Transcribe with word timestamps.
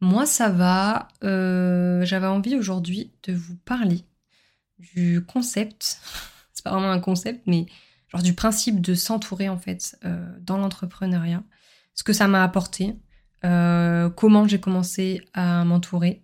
Moi, 0.00 0.24
ça 0.26 0.48
va. 0.48 1.08
Euh, 1.24 2.04
j'avais 2.04 2.26
envie 2.26 2.56
aujourd'hui 2.56 3.12
de 3.24 3.34
vous 3.34 3.56
parler 3.56 4.04
du 4.78 5.24
concept. 5.24 6.00
C'est 6.52 6.64
pas 6.64 6.70
vraiment 6.70 6.90
un 6.90 7.00
concept, 7.00 7.42
mais 7.46 7.66
genre 8.08 8.22
du 8.22 8.34
principe 8.34 8.80
de 8.80 8.94
s'entourer 8.94 9.48
en 9.48 9.58
fait 9.58 9.98
euh, 10.04 10.26
dans 10.40 10.56
l'entrepreneuriat. 10.56 11.42
Ce 11.94 12.02
que 12.02 12.12
ça 12.12 12.28
m'a 12.28 12.42
apporté, 12.42 12.96
euh, 13.44 14.08
comment 14.10 14.48
j'ai 14.48 14.60
commencé 14.60 15.22
à 15.34 15.64
m'entourer 15.64 16.22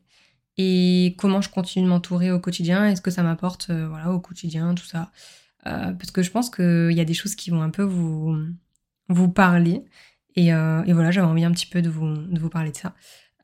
et 0.57 1.15
comment 1.19 1.43
je 1.43 1.51
continue 1.51 1.85
de 1.85 1.91
m'entourer 1.91 2.31
au 2.33 2.41
quotidien. 2.41 2.87
Est-ce 2.87 3.03
que 3.03 3.11
ça 3.11 3.23
m'apporte 3.23 3.71
voilà 3.71 4.11
au 4.11 4.21
quotidien 4.21 4.75
tout 4.75 4.87
ça 4.87 5.13
Parce 5.65 6.11
que 6.11 6.23
je 6.23 6.31
pense 6.31 6.49
qu'il 6.49 6.93
y 6.93 7.01
a 7.01 7.05
des 7.05 7.15
choses 7.15 7.35
qui 7.35 7.51
vont 7.51 7.61
un 7.61 7.71
peu 7.71 7.83
vous 7.83 8.35
vous 9.09 9.29
parler. 9.29 9.85
Et, 10.35 10.47
et 10.47 10.93
voilà, 10.93 11.11
j'avais 11.11 11.27
envie 11.27 11.45
un 11.45 11.53
petit 11.53 11.67
peu 11.67 11.83
de 11.83 11.91
vous 11.91 12.49
parler 12.49 12.73
de 12.73 12.77
ça. 12.77 12.95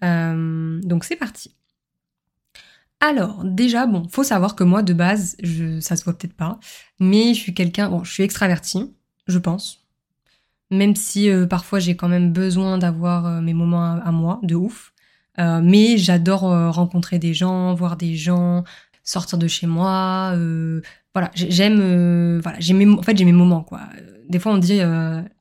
Euh, 0.03 0.81
donc 0.83 1.05
c'est 1.05 1.17
parti. 1.17 1.55
Alors, 3.01 3.43
déjà, 3.45 3.87
bon, 3.87 4.07
faut 4.09 4.23
savoir 4.23 4.55
que 4.55 4.63
moi, 4.63 4.83
de 4.83 4.93
base, 4.93 5.37
je, 5.43 5.81
ça 5.81 5.97
se 5.97 6.05
voit 6.05 6.17
peut-être 6.17 6.37
pas, 6.37 6.61
mais 7.01 7.35
je 7.35 7.41
suis 7.41 7.55
quelqu'un, 7.55 7.89
bon, 7.89 8.05
je 8.05 8.13
suis 8.13 8.23
extraverti, 8.23 8.95
je 9.27 9.39
pense. 9.39 9.81
Même 10.71 10.97
si 10.97 11.29
euh, 11.29 11.47
parfois 11.47 11.81
j'ai 11.81 11.97
quand 11.97 12.09
même 12.09 12.33
besoin 12.33 12.79
d'avoir 12.79 13.27
euh, 13.27 13.41
mes 13.41 13.55
moments 13.55 13.85
à, 13.85 14.13
moi, 14.13 14.41
de 14.43 14.55
ouf. 14.55 14.93
mais 15.39 15.99
j'adore 15.99 16.43
rencontrer 16.73 17.19
des 17.19 17.35
gens, 17.35 17.75
voir 17.75 17.97
des 17.97 18.15
gens, 18.15 18.65
sortir 19.03 19.39
de 19.39 19.49
chez 19.49 19.67
moi. 19.67 20.35
voilà, 21.15 21.31
j'aime, 21.35 22.41
voilà, 22.41 22.59
j'ai 22.61 22.75
mes, 22.75 22.87
en 22.87 23.03
fait, 23.03 23.17
j'ai 23.17 23.25
mes 23.25 23.33
moments, 23.33 23.63
quoi. 23.65 23.81
Des 24.29 24.39
fois, 24.39 24.53
on 24.53 24.59
dit 24.59 24.81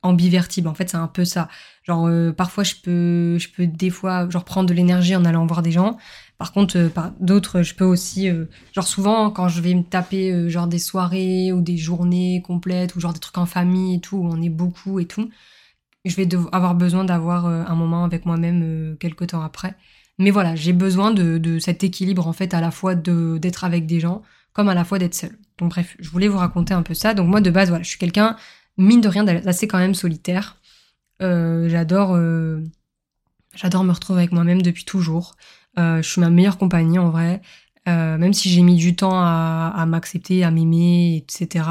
ambivertible. 0.02 0.68
En 0.68 0.74
fait, 0.74 0.90
c'est 0.90 0.96
un 0.96 1.08
peu 1.08 1.24
ça. 1.24 1.48
Genre 1.84 2.06
euh, 2.06 2.32
parfois 2.32 2.62
je 2.64 2.74
peux 2.82 3.38
je 3.38 3.48
peux 3.48 3.66
des 3.66 3.90
fois 3.90 4.28
genre 4.30 4.44
prendre 4.44 4.68
de 4.68 4.74
l'énergie 4.74 5.16
en 5.16 5.24
allant 5.24 5.46
voir 5.46 5.62
des 5.62 5.72
gens. 5.72 5.96
Par 6.38 6.52
contre 6.52 6.78
euh, 6.78 6.88
par 6.88 7.12
d'autres 7.20 7.62
je 7.62 7.74
peux 7.74 7.84
aussi 7.84 8.28
euh, 8.28 8.46
genre 8.72 8.86
souvent 8.86 9.30
quand 9.30 9.48
je 9.48 9.60
vais 9.60 9.74
me 9.74 9.82
taper 9.82 10.48
genre 10.48 10.68
des 10.68 10.78
soirées 10.78 11.52
ou 11.52 11.60
des 11.60 11.76
journées 11.76 12.40
complètes 12.46 12.94
ou 12.94 13.00
genre 13.00 13.12
des 13.12 13.20
trucs 13.20 13.38
en 13.38 13.46
famille 13.46 13.96
et 13.96 14.00
tout 14.00 14.16
où 14.16 14.26
on 14.26 14.40
est 14.40 14.48
beaucoup 14.48 15.00
et 15.00 15.06
tout, 15.06 15.28
je 16.04 16.14
vais 16.14 16.28
avoir 16.52 16.74
besoin 16.74 17.04
d'avoir 17.04 17.46
un 17.46 17.74
moment 17.74 18.04
avec 18.04 18.26
moi-même 18.26 18.96
quelques 18.98 19.28
temps 19.28 19.42
après. 19.42 19.74
Mais 20.18 20.30
voilà, 20.30 20.54
j'ai 20.54 20.72
besoin 20.72 21.10
de, 21.12 21.38
de, 21.38 21.58
cet 21.58 21.84
équilibre 21.84 22.28
en 22.28 22.32
fait 22.32 22.54
à 22.54 22.60
la 22.60 22.70
fois 22.70 22.94
de 22.94 23.38
d'être 23.38 23.64
avec 23.64 23.86
des 23.86 23.98
gens 24.00 24.22
comme 24.52 24.68
à 24.68 24.74
la 24.74 24.84
fois 24.84 24.98
d'être 24.98 25.14
seul. 25.14 25.36
Donc 25.58 25.70
bref, 25.70 25.96
je 26.00 26.10
voulais 26.10 26.28
vous 26.28 26.38
raconter 26.38 26.74
un 26.74 26.82
peu 26.82 26.94
ça. 26.94 27.14
Donc 27.14 27.28
moi 27.28 27.40
de 27.40 27.50
base 27.50 27.68
voilà, 27.70 27.82
je 27.82 27.88
suis 27.88 27.98
quelqu'un 27.98 28.36
mine 28.78 29.00
de 29.00 29.08
rien 29.08 29.26
assez 29.26 29.66
quand 29.68 29.78
même 29.78 29.94
solitaire. 29.94 30.58
Euh, 31.20 31.68
j'adore, 31.68 32.14
euh, 32.14 32.62
j'adore 33.54 33.84
me 33.84 33.92
retrouver 33.92 34.20
avec 34.20 34.32
moi-même 34.32 34.62
depuis 34.62 34.84
toujours. 34.84 35.36
Euh, 35.78 36.02
je 36.02 36.08
suis 36.08 36.20
ma 36.20 36.30
meilleure 36.30 36.58
compagnie 36.58 36.98
en 36.98 37.10
vrai. 37.10 37.42
même 37.86 38.32
si 38.32 38.48
j'ai 38.48 38.62
mis 38.62 38.76
du 38.76 38.94
temps 38.96 39.18
à, 39.20 39.84
m'accepter, 39.86 40.44
à 40.44 40.50
m'aimer, 40.50 41.16
etc. 41.16 41.64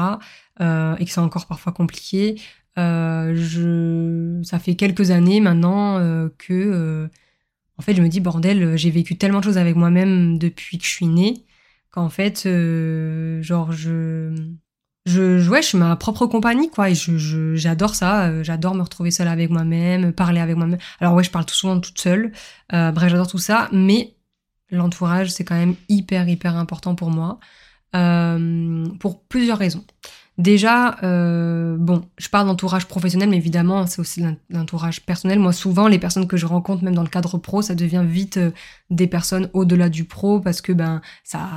et 0.60 1.04
que 1.04 1.10
c'est 1.10 1.20
encore 1.20 1.46
parfois 1.46 1.72
compliqué. 1.72 2.40
je, 2.76 4.40
ça 4.44 4.58
fait 4.58 4.74
quelques 4.76 5.10
années 5.10 5.40
maintenant 5.40 5.98
que, 6.38 7.08
en 7.78 7.82
fait, 7.82 7.94
je 7.94 8.02
me 8.02 8.08
dis 8.08 8.20
bordel, 8.20 8.76
j'ai 8.76 8.90
vécu 8.90 9.16
tellement 9.16 9.40
de 9.40 9.44
choses 9.44 9.58
avec 9.58 9.76
moi-même 9.76 10.38
depuis 10.38 10.78
que 10.78 10.84
je 10.84 10.90
suis 10.90 11.06
née 11.06 11.46
qu'en 11.90 12.08
fait, 12.10 12.48
genre 13.42 13.72
je 13.72 14.34
je, 15.04 15.48
ouais, 15.48 15.62
je 15.62 15.66
suis 15.68 15.78
ma 15.78 15.96
propre 15.96 16.26
compagnie, 16.26 16.70
quoi, 16.70 16.90
et 16.90 16.94
je, 16.94 17.56
j'adore 17.56 17.94
ça. 17.94 18.26
Euh, 18.28 18.44
j'adore 18.44 18.74
me 18.74 18.82
retrouver 18.82 19.10
seule 19.10 19.28
avec 19.28 19.50
moi-même, 19.50 20.12
parler 20.12 20.40
avec 20.40 20.56
moi-même. 20.56 20.78
Alors 21.00 21.14
ouais, 21.14 21.24
je 21.24 21.30
parle 21.30 21.44
tout 21.44 21.54
souvent 21.54 21.80
toute 21.80 22.00
seule. 22.00 22.32
Euh, 22.72 22.92
bref, 22.92 23.10
j'adore 23.10 23.26
tout 23.26 23.38
ça, 23.38 23.68
mais 23.72 24.14
l'entourage, 24.70 25.30
c'est 25.30 25.44
quand 25.44 25.56
même 25.56 25.74
hyper, 25.88 26.28
hyper 26.28 26.56
important 26.56 26.94
pour 26.94 27.10
moi, 27.10 27.40
euh, 27.96 28.86
pour 29.00 29.24
plusieurs 29.24 29.58
raisons. 29.58 29.84
Déjà, 30.38 30.96
bon, 31.02 32.08
je 32.16 32.28
parle 32.28 32.46
d'entourage 32.46 32.86
professionnel, 32.86 33.28
mais 33.28 33.36
évidemment, 33.36 33.86
c'est 33.86 34.00
aussi 34.00 34.24
l'entourage 34.48 35.04
personnel. 35.04 35.38
Moi, 35.38 35.52
souvent, 35.52 35.88
les 35.88 35.98
personnes 35.98 36.26
que 36.26 36.38
je 36.38 36.46
rencontre, 36.46 36.82
même 36.84 36.94
dans 36.94 37.02
le 37.02 37.08
cadre 37.08 37.36
pro, 37.36 37.60
ça 37.60 37.74
devient 37.74 38.02
vite 38.06 38.40
des 38.88 39.06
personnes 39.06 39.50
au-delà 39.52 39.90
du 39.90 40.04
pro, 40.04 40.40
parce 40.40 40.62
que 40.62 40.72
ben 40.72 41.02
ça, 41.22 41.50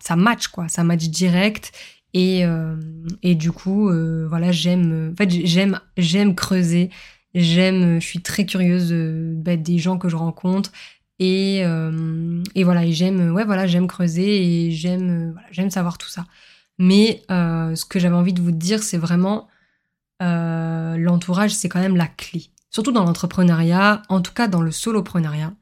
ça 0.00 0.16
match, 0.16 0.48
quoi, 0.48 0.66
ça 0.68 0.82
match 0.82 1.04
direct. 1.04 1.72
Et, 2.14 2.44
euh, 2.44 2.76
et 3.22 3.34
du 3.34 3.52
coup, 3.52 3.88
euh, 3.88 4.26
voilà, 4.28 4.52
j'aime, 4.52 5.12
en 5.12 5.16
fait, 5.16 5.30
j'aime, 5.30 5.80
j'aime 5.96 6.34
creuser. 6.34 6.90
J'aime, 7.34 8.00
je 8.00 8.06
suis 8.06 8.22
très 8.22 8.44
curieuse 8.46 8.92
bah, 8.92 9.56
des 9.56 9.78
gens 9.78 9.98
que 9.98 10.08
je 10.08 10.16
rencontre. 10.16 10.72
Et, 11.20 11.62
euh, 11.64 12.42
et 12.54 12.64
voilà, 12.64 12.90
j'aime, 12.90 13.32
ouais, 13.32 13.44
voilà, 13.44 13.66
j'aime 13.66 13.86
creuser 13.86 14.66
et 14.66 14.70
j'aime, 14.72 15.32
voilà, 15.32 15.46
j'aime 15.52 15.70
savoir 15.70 15.98
tout 15.98 16.08
ça. 16.08 16.26
Mais 16.78 17.22
ce 17.28 17.84
que 17.84 17.98
j'avais 17.98 18.16
envie 18.16 18.32
de 18.32 18.40
vous 18.40 18.52
dire, 18.52 18.82
c'est 18.82 18.98
vraiment 18.98 19.48
l'entourage, 20.20 21.54
c'est 21.54 21.68
quand 21.68 21.80
même 21.80 21.96
la 21.96 22.08
clé. 22.08 22.46
Surtout 22.70 22.92
dans 22.92 23.04
l'entrepreneuriat, 23.04 24.02
en 24.08 24.20
tout 24.20 24.32
cas 24.32 24.48
dans 24.48 24.62
le 24.62 24.70
soloprenariat. 24.70 25.54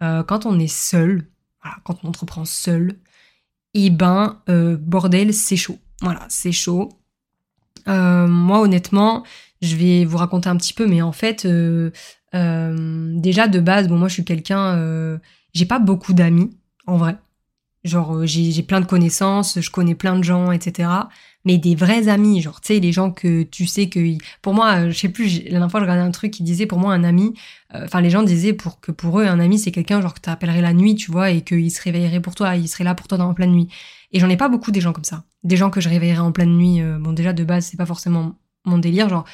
quand 0.00 0.46
on 0.46 0.58
est 0.58 0.66
seul, 0.66 1.26
voilà, 1.62 1.78
quand 1.84 1.98
on 2.02 2.08
entreprend 2.08 2.44
seul, 2.44 2.98
et 3.74 3.86
eh 3.86 3.90
ben, 3.90 4.42
bordel, 4.80 5.32
c'est 5.32 5.56
chaud. 5.56 5.78
Voilà, 6.02 6.26
c'est 6.28 6.52
chaud. 6.52 6.90
Euh, 7.88 8.26
moi, 8.26 8.60
honnêtement, 8.60 9.24
je 9.62 9.76
vais 9.76 10.04
vous 10.04 10.16
raconter 10.18 10.48
un 10.48 10.56
petit 10.56 10.74
peu, 10.74 10.86
mais 10.86 11.02
en 11.02 11.12
fait, 11.12 11.44
euh, 11.44 11.90
euh, 12.34 13.12
déjà 13.18 13.48
de 13.48 13.60
base, 13.60 13.88
bon, 13.88 13.96
moi, 13.96 14.08
je 14.08 14.14
suis 14.14 14.24
quelqu'un, 14.24 15.18
j'ai 15.52 15.66
pas 15.66 15.78
beaucoup 15.78 16.12
d'amis, 16.12 16.56
en 16.86 16.96
vrai. 16.96 17.16
Genre, 17.84 18.24
j'ai 18.24 18.62
plein 18.62 18.80
de 18.80 18.86
connaissances, 18.86 19.60
je 19.60 19.70
connais 19.70 19.94
plein 19.94 20.18
de 20.18 20.24
gens, 20.24 20.52
etc. 20.52 20.88
Mais 21.44 21.58
des 21.58 21.74
vrais 21.74 22.08
amis, 22.08 22.40
genre, 22.40 22.62
tu 22.62 22.74
sais, 22.74 22.80
les 22.80 22.92
gens 22.92 23.10
que 23.10 23.42
tu 23.42 23.66
sais 23.66 23.90
que... 23.90 24.00
Pour 24.40 24.54
moi, 24.54 24.88
je 24.88 24.98
sais 24.98 25.10
plus, 25.10 25.44
la 25.44 25.50
dernière 25.50 25.70
fois, 25.70 25.80
je 25.80 25.84
regardais 25.84 26.02
un 26.02 26.10
truc 26.10 26.30
qui 26.32 26.42
disait, 26.42 26.66
pour 26.66 26.78
moi, 26.78 26.94
un 26.94 27.04
ami... 27.04 27.34
Enfin, 27.74 28.00
les 28.00 28.08
gens 28.08 28.22
disaient 28.22 28.54
pour 28.54 28.80
que 28.80 28.92
pour 28.92 29.20
eux, 29.20 29.26
un 29.26 29.40
ami, 29.40 29.58
c'est 29.58 29.72
quelqu'un, 29.72 30.00
genre, 30.00 30.14
que 30.14 30.20
t'appellerais 30.20 30.62
la 30.62 30.72
nuit, 30.72 30.94
tu 30.94 31.10
vois, 31.10 31.30
et 31.30 31.42
qu'il 31.42 31.70
se 31.70 31.82
réveillerait 31.82 32.20
pour 32.20 32.34
toi, 32.34 32.56
il 32.56 32.68
serait 32.68 32.84
là 32.84 32.94
pour 32.94 33.08
toi 33.08 33.18
dans 33.18 33.28
la 33.28 33.34
pleine 33.34 33.52
nuit. 33.52 33.68
Et 34.12 34.20
j'en 34.20 34.30
ai 34.30 34.36
pas 34.38 34.48
beaucoup 34.48 34.70
des 34.70 34.80
gens 34.80 34.92
comme 34.94 35.04
ça. 35.04 35.24
Des 35.44 35.56
gens 35.56 35.70
que 35.70 35.80
je 35.80 35.88
réveillerais 35.88 36.20
en 36.20 36.32
pleine 36.32 36.56
nuit. 36.56 36.80
Euh, 36.80 36.98
bon, 36.98 37.12
déjà, 37.12 37.32
de 37.32 37.44
base, 37.44 37.66
c'est 37.66 37.76
pas 37.76 37.86
forcément 37.86 38.34
mon 38.64 38.78
délire. 38.78 39.08
Genre, 39.08 39.24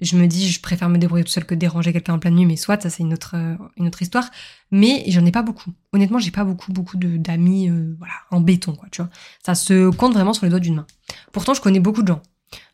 je 0.00 0.16
me 0.16 0.26
dis, 0.26 0.48
je 0.50 0.60
préfère 0.60 0.88
me 0.88 0.98
débrouiller 0.98 1.24
tout 1.24 1.30
seul 1.30 1.44
que 1.44 1.54
déranger 1.54 1.92
quelqu'un 1.92 2.14
en 2.14 2.18
pleine 2.18 2.36
nuit, 2.36 2.46
mais 2.46 2.56
soit, 2.56 2.80
ça, 2.80 2.88
c'est 2.88 3.02
une 3.02 3.12
autre, 3.12 3.34
euh, 3.34 3.56
une 3.76 3.86
autre 3.86 4.00
histoire. 4.00 4.30
Mais 4.70 5.04
j'en 5.08 5.24
ai 5.26 5.32
pas 5.32 5.42
beaucoup. 5.42 5.72
Honnêtement, 5.92 6.18
j'ai 6.18 6.30
pas 6.30 6.44
beaucoup, 6.44 6.72
beaucoup 6.72 6.96
d'amis, 6.96 7.68
euh, 7.68 7.94
voilà, 7.98 8.14
en 8.30 8.40
béton, 8.40 8.74
quoi, 8.74 8.88
tu 8.90 9.02
vois. 9.02 9.10
Ça 9.44 9.54
se 9.54 9.90
compte 9.90 10.14
vraiment 10.14 10.32
sur 10.32 10.46
les 10.46 10.50
doigts 10.50 10.60
d'une 10.60 10.76
main. 10.76 10.86
Pourtant, 11.32 11.54
je 11.54 11.60
connais 11.60 11.80
beaucoup 11.80 12.02
de 12.02 12.08
gens. 12.08 12.22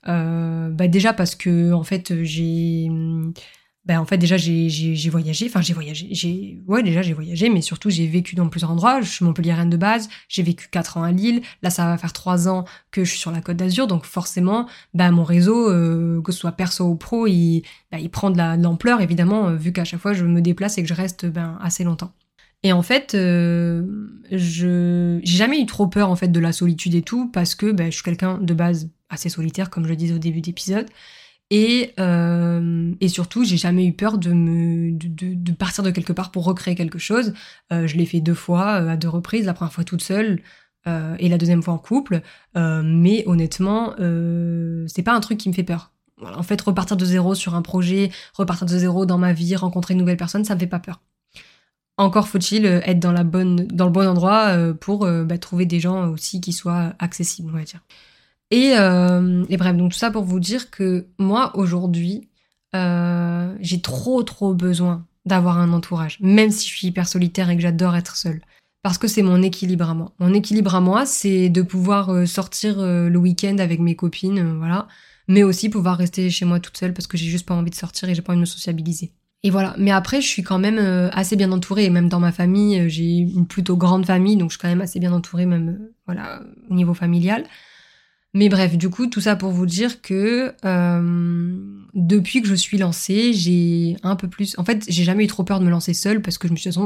bah 0.07 0.89
déjà 0.89 1.13
parce 1.13 1.35
que 1.35 1.73
en 1.73 1.83
fait 1.83 2.23
j'ai 2.23 2.89
ben 3.87 4.01
en 4.01 4.05
fait 4.05 4.19
déjà 4.19 4.37
j'ai 4.37 5.09
voyagé, 5.11 5.47
enfin 5.47 5.63
j'ai 5.63 5.73
voyagé, 5.73 6.09
j'ai 6.11 6.61
ouais 6.67 6.83
déjà 6.83 7.03
j'ai 7.03 7.13
voyagé, 7.13 7.49
mais 7.49 7.61
surtout 7.61 7.89
j'ai 7.89 8.07
vécu 8.07 8.35
dans 8.35 8.49
plusieurs 8.49 8.73
endroits. 8.73 9.01
Je 9.01 9.09
suis 9.09 9.25
Montpelliéraine 9.25 9.71
de 9.71 9.77
base, 9.77 10.09
j'ai 10.29 10.43
vécu 10.43 10.69
quatre 10.71 10.97
ans 10.97 11.05
à 11.05 11.13
Lille. 11.13 11.41
Là 11.63 11.71
ça 11.71 11.87
va 11.87 11.97
faire 11.97 12.13
trois 12.13 12.49
ans 12.49 12.65
que 12.91 13.05
je 13.05 13.11
suis 13.11 13.21
sur 13.21 13.31
la 13.31 13.41
Côte 13.41 13.57
d'Azur, 13.57 13.87
donc 13.87 14.05
forcément 14.05 14.67
ben 14.93 15.13
mon 15.13 15.25
réseau, 15.25 15.71
euh, 15.71 16.21
que 16.23 16.33
ce 16.33 16.39
soit 16.41 16.53
perso 16.53 16.85
ou 16.85 16.97
pro, 16.97 17.27
il, 17.29 17.63
ben, 17.93 17.99
il 17.99 18.11
prend 18.11 18.31
de 18.31 18.39
l'ampleur 18.63 19.01
évidemment 19.01 19.49
euh, 19.49 19.57
vu 19.57 19.73
qu'à 19.73 19.85
chaque 19.85 20.01
fois 20.01 20.13
je 20.13 20.25
me 20.25 20.41
déplace 20.41 20.79
et 20.79 20.83
que 20.83 20.89
je 20.89 20.95
reste 20.95 21.27
ben 21.27 21.57
assez 21.63 21.85
longtemps. 21.85 22.13
Et 22.63 22.73
en 22.73 22.83
fait, 22.83 23.15
euh, 23.15 23.85
je 24.33 25.21
j'ai 25.23 25.37
jamais 25.37 25.61
eu 25.61 25.67
trop 25.67 25.87
peur 25.87 26.11
en 26.11 26.17
fait 26.17 26.29
de 26.29 26.41
la 26.41 26.53
solitude 26.53 26.95
et 26.97 27.03
tout 27.03 27.29
parce 27.29 27.55
que 27.55 27.71
ben, 27.71 27.87
je 27.87 27.97
suis 27.97 28.03
quelqu'un 28.03 28.39
de 28.39 28.55
base 28.55 28.91
assez 29.09 29.29
solitaire 29.29 29.71
comme 29.71 29.85
je 29.85 29.91
le 29.91 29.97
disais 29.97 30.15
au 30.15 30.19
début 30.19 30.41
d'épisode. 30.41 30.87
Et, 31.51 31.95
euh, 32.01 32.93
et 33.01 33.09
surtout, 33.09 33.45
j'ai 33.45 33.57
jamais 33.57 33.87
eu 33.87 33.93
peur 33.93 34.19
de 34.19 35.53
partir 35.53 35.85
de 35.85 35.91
quelque 35.91 36.13
part 36.13 36.33
pour 36.33 36.45
recréer 36.45 36.75
quelque 36.75 36.99
chose. 36.99 37.35
Euh, 37.73 37.87
je 37.87 37.97
l'ai 37.97 38.07
fait 38.07 38.21
deux 38.21 38.35
fois 38.35 38.81
euh, 38.81 38.89
à 38.91 38.97
deux 38.97 39.09
reprises, 39.09 39.47
la 39.47 39.55
première 39.55 39.73
fois 39.73 39.85
toute 39.85 40.03
seule 40.03 40.41
et 41.19 41.29
la 41.29 41.37
deuxième 41.37 41.65
fois 41.65 41.75
en 41.75 41.79
couple. 41.79 42.21
Mais 42.55 43.25
honnêtement, 43.27 43.97
c'est 44.87 45.03
pas 45.03 45.15
un 45.15 45.19
truc 45.19 45.37
qui 45.37 45.49
me 45.49 45.53
fait 45.53 45.65
peur. 45.65 45.91
en 46.23 46.45
fait, 46.45 46.61
repartir 46.61 46.97
de 46.97 47.05
zéro 47.05 47.35
sur 47.35 47.57
un 47.57 47.63
projet, 47.63 48.13
repartir 48.35 48.69
de 48.69 48.79
zéro 48.79 49.05
dans 49.05 49.19
ma 49.19 49.33
vie, 49.33 49.57
rencontrer 49.57 49.95
une 49.95 49.99
nouvelle 49.99 50.17
personne, 50.17 50.45
ça 50.45 50.55
me 50.55 50.61
fait 50.61 50.69
pas 50.69 50.79
peur. 50.79 51.01
Encore 51.97 52.29
faut-il 52.29 52.67
être 52.67 53.01
dans 53.01 53.11
le 53.11 53.25
bon 53.25 54.07
endroit 54.07 54.57
pour 54.75 55.09
bah, 55.25 55.39
trouver 55.39 55.67
des 55.67 55.81
gens 55.81 56.09
aussi 56.09 56.41
qui 56.41 56.53
soient 56.53 56.95
accessibles, 57.01 57.51
on 57.53 57.59
va 57.59 57.65
dire. 57.65 57.81
Et, 58.51 58.75
euh, 58.77 59.45
et, 59.49 59.57
bref, 59.57 59.77
donc 59.77 59.93
tout 59.93 59.99
ça 59.99 60.11
pour 60.11 60.25
vous 60.25 60.41
dire 60.41 60.71
que 60.71 61.07
moi, 61.19 61.57
aujourd'hui, 61.57 62.29
euh, 62.75 63.55
j'ai 63.61 63.81
trop, 63.81 64.23
trop 64.23 64.55
besoin 64.55 65.07
d'avoir 65.25 65.59
un 65.59 65.73
entourage, 65.73 66.19
même 66.21 66.51
si 66.51 66.69
je 66.69 66.75
suis 66.75 66.87
hyper 66.89 67.09
solitaire 67.09 67.51
et 67.51 67.57
que 67.57 67.63
j'adore 67.63 67.97
être 67.97 68.17
seule. 68.17 68.41
Parce 68.83 68.99
que 68.99 69.09
c'est 69.09 69.23
mon 69.23 69.43
équilibre 69.43 69.91
à 69.91 69.95
moi. 69.95 70.13
Mon 70.21 70.33
équilibre 70.33 70.75
à 70.77 70.81
moi, 70.81 71.07
c'est 71.07 71.49
de 71.49 71.63
pouvoir 71.63 72.11
euh, 72.11 72.27
sortir 72.27 72.79
euh, 72.79 73.09
le 73.09 73.19
week-end 73.19 73.59
avec 73.59 73.81
mes 73.81 73.97
copines, 73.97 74.57
voilà, 74.59 74.87
mais 75.27 75.43
aussi 75.43 75.69
pouvoir 75.69 75.99
rester 75.99 76.31
chez 76.31 76.45
moi 76.45 76.61
toute 76.61 76.77
seule 76.77 76.93
parce 76.93 77.09
que 77.09 77.17
j'ai 77.17 77.27
juste 77.27 77.47
pas 77.47 77.55
envie 77.55 77.71
de 77.71 77.75
sortir 77.75 78.09
et 78.09 78.15
j'ai 78.15 78.23
pas 78.23 78.33
envie 78.33 78.39
de 78.39 78.43
me 78.43 78.47
sociabiliser. 78.47 79.13
Et 79.43 79.51
voilà. 79.51 79.75
Mais 79.79 79.91
après, 79.91 80.21
je 80.21 80.27
suis 80.27 80.43
quand 80.43 80.59
même 80.59 80.79
assez 81.13 81.37
bien 81.37 81.53
entourée. 81.53 81.89
Même 81.91 82.09
dans 82.09 82.19
ma 82.19 82.33
famille, 82.33 82.89
j'ai 82.89 83.19
une 83.19 83.47
plutôt 83.47 83.77
grande 83.77 84.07
famille, 84.07 84.37
donc 84.37 84.51
je 84.51 84.55
suis 84.57 84.63
quand 84.63 84.69
même 84.69 84.81
assez 84.81 84.99
bien 84.99 85.13
entourée, 85.13 85.47
même 85.47 85.79
voilà, 86.07 86.43
au 86.69 86.75
niveau 86.75 86.95
familial. 86.95 87.45
Mais 88.37 88.51
bref, 88.51 88.77
du 88.77 88.91
coup, 88.91 89.07
tout 89.07 89.23
ça 89.23 89.35
pour 89.35 89.51
vous 89.51 89.65
dire 89.65 90.03
que 90.03 90.53
euh, 90.67 91.57
depuis 91.95 92.43
que 92.43 92.49
je 92.49 92.55
suis 92.55 92.77
lancée, 92.77 93.33
j'ai 93.33 93.97
un 94.03 94.15
peu 94.15 94.29
plus. 94.29 94.55
En 94.59 94.65
fait, 94.65 94.85
j'ai 94.87 95.05
jamais 95.05 95.25
eu 95.25 95.27
trop 95.27 95.43
peur 95.43 95.59
de 95.59 95.65
me 95.65 95.71
lancer 95.71 95.95
seule 95.95 96.21
parce 96.21 96.37
que 96.37 96.47
je 96.47 96.53
me 96.53 96.59
suis 96.59 96.69
dit, 96.69 96.79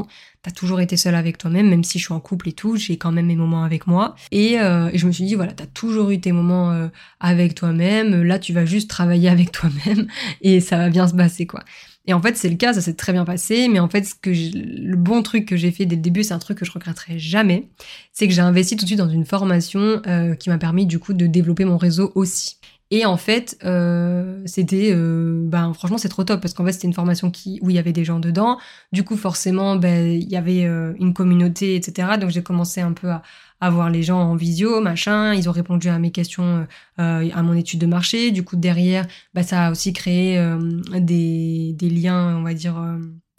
t'as 0.43 0.51
toujours 0.51 0.79
été 0.79 0.95
seule 0.95 1.13
avec 1.13 1.37
toi-même, 1.37 1.69
même 1.69 1.83
si 1.83 1.99
je 1.99 2.05
suis 2.05 2.13
en 2.13 2.21
couple 2.21 2.47
et 2.47 2.53
tout, 2.53 2.77
j'ai 2.77 2.97
quand 2.97 3.11
même 3.11 3.25
mes 3.25 3.35
moments 3.35 3.65
avec 3.65 3.85
moi. 3.85 4.15
Et, 4.31 4.61
euh, 4.61 4.89
je 4.93 5.05
me 5.05 5.11
suis 5.11 5.25
dit, 5.25 5.35
voilà, 5.35 5.51
t'as 5.51 5.65
toujours 5.65 6.09
eu 6.11 6.21
tes 6.21 6.31
moments 6.31 6.71
euh, 6.71 6.87
avec 7.19 7.53
toi-même. 7.53 8.23
Là, 8.23 8.39
tu 8.39 8.53
vas 8.53 8.63
juste 8.63 8.89
travailler 8.89 9.27
avec 9.27 9.51
toi-même 9.51 10.07
et 10.41 10.61
ça 10.61 10.77
va 10.77 10.89
bien 10.89 11.05
se 11.05 11.15
passer, 11.15 11.47
quoi. 11.47 11.65
Et 12.07 12.13
en 12.13 12.21
fait, 12.21 12.35
c'est 12.35 12.49
le 12.49 12.55
cas, 12.55 12.73
ça 12.73 12.81
s'est 12.81 12.95
très 12.95 13.13
bien 13.13 13.25
passé. 13.25 13.67
Mais 13.69 13.79
en 13.79 13.89
fait, 13.89 14.03
ce 14.03 14.15
que 14.15 14.31
le 14.31 14.95
bon 14.97 15.21
truc 15.21 15.47
que 15.47 15.55
j'ai 15.55 15.71
fait 15.71 15.85
dès 15.85 15.95
le 15.95 16.01
début, 16.01 16.23
c'est 16.23 16.33
un 16.33 16.39
truc 16.39 16.57
que 16.57 16.65
je 16.65 16.71
regretterai 16.71 17.19
jamais. 17.19 17.69
C'est 18.11 18.27
que 18.27 18.33
j'ai 18.33 18.41
investi 18.41 18.75
tout 18.75 18.85
de 18.85 18.87
suite 18.87 18.99
dans 18.99 19.09
une 19.09 19.25
formation 19.25 20.01
euh, 20.07 20.35
qui 20.35 20.49
m'a 20.49 20.57
permis 20.57 20.85
du 20.85 20.99
coup 20.99 21.13
de 21.13 21.27
développer 21.27 21.65
mon 21.65 21.77
réseau 21.77 22.11
aussi. 22.15 22.57
Et 22.93 23.05
en 23.05 23.15
fait, 23.15 23.57
euh, 23.63 24.41
c'était, 24.45 24.91
euh, 24.93 25.43
ben 25.45 25.73
franchement, 25.73 25.97
c'est 25.97 26.09
trop 26.09 26.25
top 26.25 26.41
parce 26.41 26.53
qu'en 26.53 26.65
fait, 26.65 26.73
c'était 26.73 26.87
une 26.87 26.93
formation 26.93 27.31
qui 27.31 27.57
où 27.61 27.69
il 27.69 27.75
y 27.77 27.79
avait 27.79 27.93
des 27.93 28.03
gens 28.03 28.19
dedans. 28.19 28.57
Du 28.91 29.03
coup, 29.05 29.15
forcément, 29.15 29.77
ben 29.77 30.11
il 30.11 30.29
y 30.29 30.35
avait 30.35 30.65
euh, 30.65 30.93
une 30.99 31.13
communauté, 31.13 31.75
etc. 31.75 32.17
Donc 32.19 32.31
j'ai 32.31 32.43
commencé 32.43 32.81
un 32.81 32.91
peu 32.91 33.09
à, 33.09 33.23
à 33.61 33.69
voir 33.69 33.89
les 33.89 34.03
gens 34.03 34.19
en 34.19 34.35
visio, 34.35 34.81
machin. 34.81 35.33
Ils 35.33 35.47
ont 35.47 35.53
répondu 35.53 35.87
à 35.87 35.99
mes 35.99 36.11
questions, 36.11 36.67
euh, 36.99 37.29
à 37.33 37.43
mon 37.43 37.53
étude 37.53 37.79
de 37.79 37.85
marché. 37.85 38.31
Du 38.31 38.43
coup, 38.43 38.57
derrière, 38.57 39.07
ben, 39.33 39.43
ça 39.43 39.67
a 39.67 39.71
aussi 39.71 39.93
créé 39.93 40.37
euh, 40.37 40.59
des, 40.99 41.73
des 41.73 41.89
liens, 41.89 42.35
on 42.37 42.43
va 42.43 42.53
dire 42.53 42.75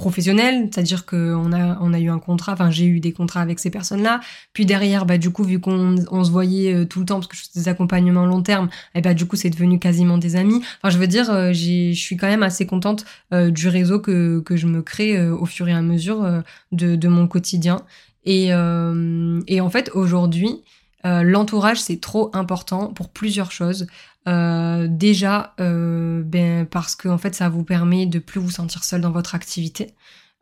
professionnel, 0.03 0.69
c'est-à-dire 0.73 1.07
qu'on 1.07 1.53
a, 1.53 1.79
on 1.81 1.95
a 1.95 2.01
eu 2.01 2.11
un 2.11 2.19
contrat, 2.19 2.55
enfin 2.55 2.73
j'ai 2.73 2.87
eu 2.87 2.99
des 2.99 3.13
contrats 3.13 3.41
avec 3.41 3.61
ces 3.61 3.71
personnes-là. 3.71 4.19
Puis 4.53 4.67
derrière, 4.67 5.07
bah, 5.07 5.17
du 5.17 5.31
coup, 5.31 5.45
vu 5.45 5.61
qu'on 5.61 5.95
on 6.11 6.25
se 6.25 6.31
voyait 6.33 6.75
euh, 6.75 6.85
tout 6.85 6.99
le 6.99 7.07
temps, 7.07 7.21
parce 7.21 7.29
que 7.29 7.37
je 7.37 7.43
faisais 7.43 7.61
des 7.61 7.69
accompagnements 7.69 8.27
long 8.27 8.43
terme, 8.43 8.69
et 8.97 9.01
bah, 9.01 9.15
du 9.15 9.27
coup, 9.27 9.37
c'est 9.37 9.49
devenu 9.51 9.79
quasiment 9.79 10.19
des 10.19 10.35
amis. 10.35 10.61
Enfin, 10.83 10.91
je 10.91 10.99
veux 10.99 11.07
dire, 11.07 11.31
euh, 11.31 11.53
je 11.53 11.93
suis 11.95 12.17
quand 12.17 12.27
même 12.27 12.43
assez 12.43 12.67
contente 12.67 13.05
euh, 13.33 13.51
du 13.51 13.69
réseau 13.69 14.01
que, 14.01 14.41
que 14.41 14.57
je 14.57 14.67
me 14.67 14.83
crée 14.83 15.25
au 15.31 15.47
fur 15.47 15.69
et 15.69 15.73
à 15.73 15.83
mesure 15.83 16.43
de, 16.73 16.97
de 16.97 17.09
mon 17.09 17.29
quotidien. 17.29 17.83
Et, 18.25 18.49
et 18.49 19.61
en 19.61 19.71
fait, 19.71 19.91
aujourd'hui, 19.95 20.63
l'entourage, 21.05 21.81
c'est 21.81 22.01
trop 22.01 22.31
important 22.35 22.89
pour 22.89 23.09
plusieurs 23.09 23.53
choses. 23.53 23.87
Euh, 24.29 24.87
déjà, 24.89 25.55
euh, 25.61 26.23
ben, 26.25 26.67
parce 26.67 26.95
que 26.95 27.09
en 27.09 27.19
fait, 27.19 27.35
ça 27.35 27.49
vous 27.49 27.65
permet 27.65 28.07
de 28.07 28.19
plus 28.19 28.41
vous 28.41 28.51
sentir 28.51 28.85
seul 28.85 29.01
dans 29.01 29.11
votre 29.11 29.35
activité, 29.35 29.95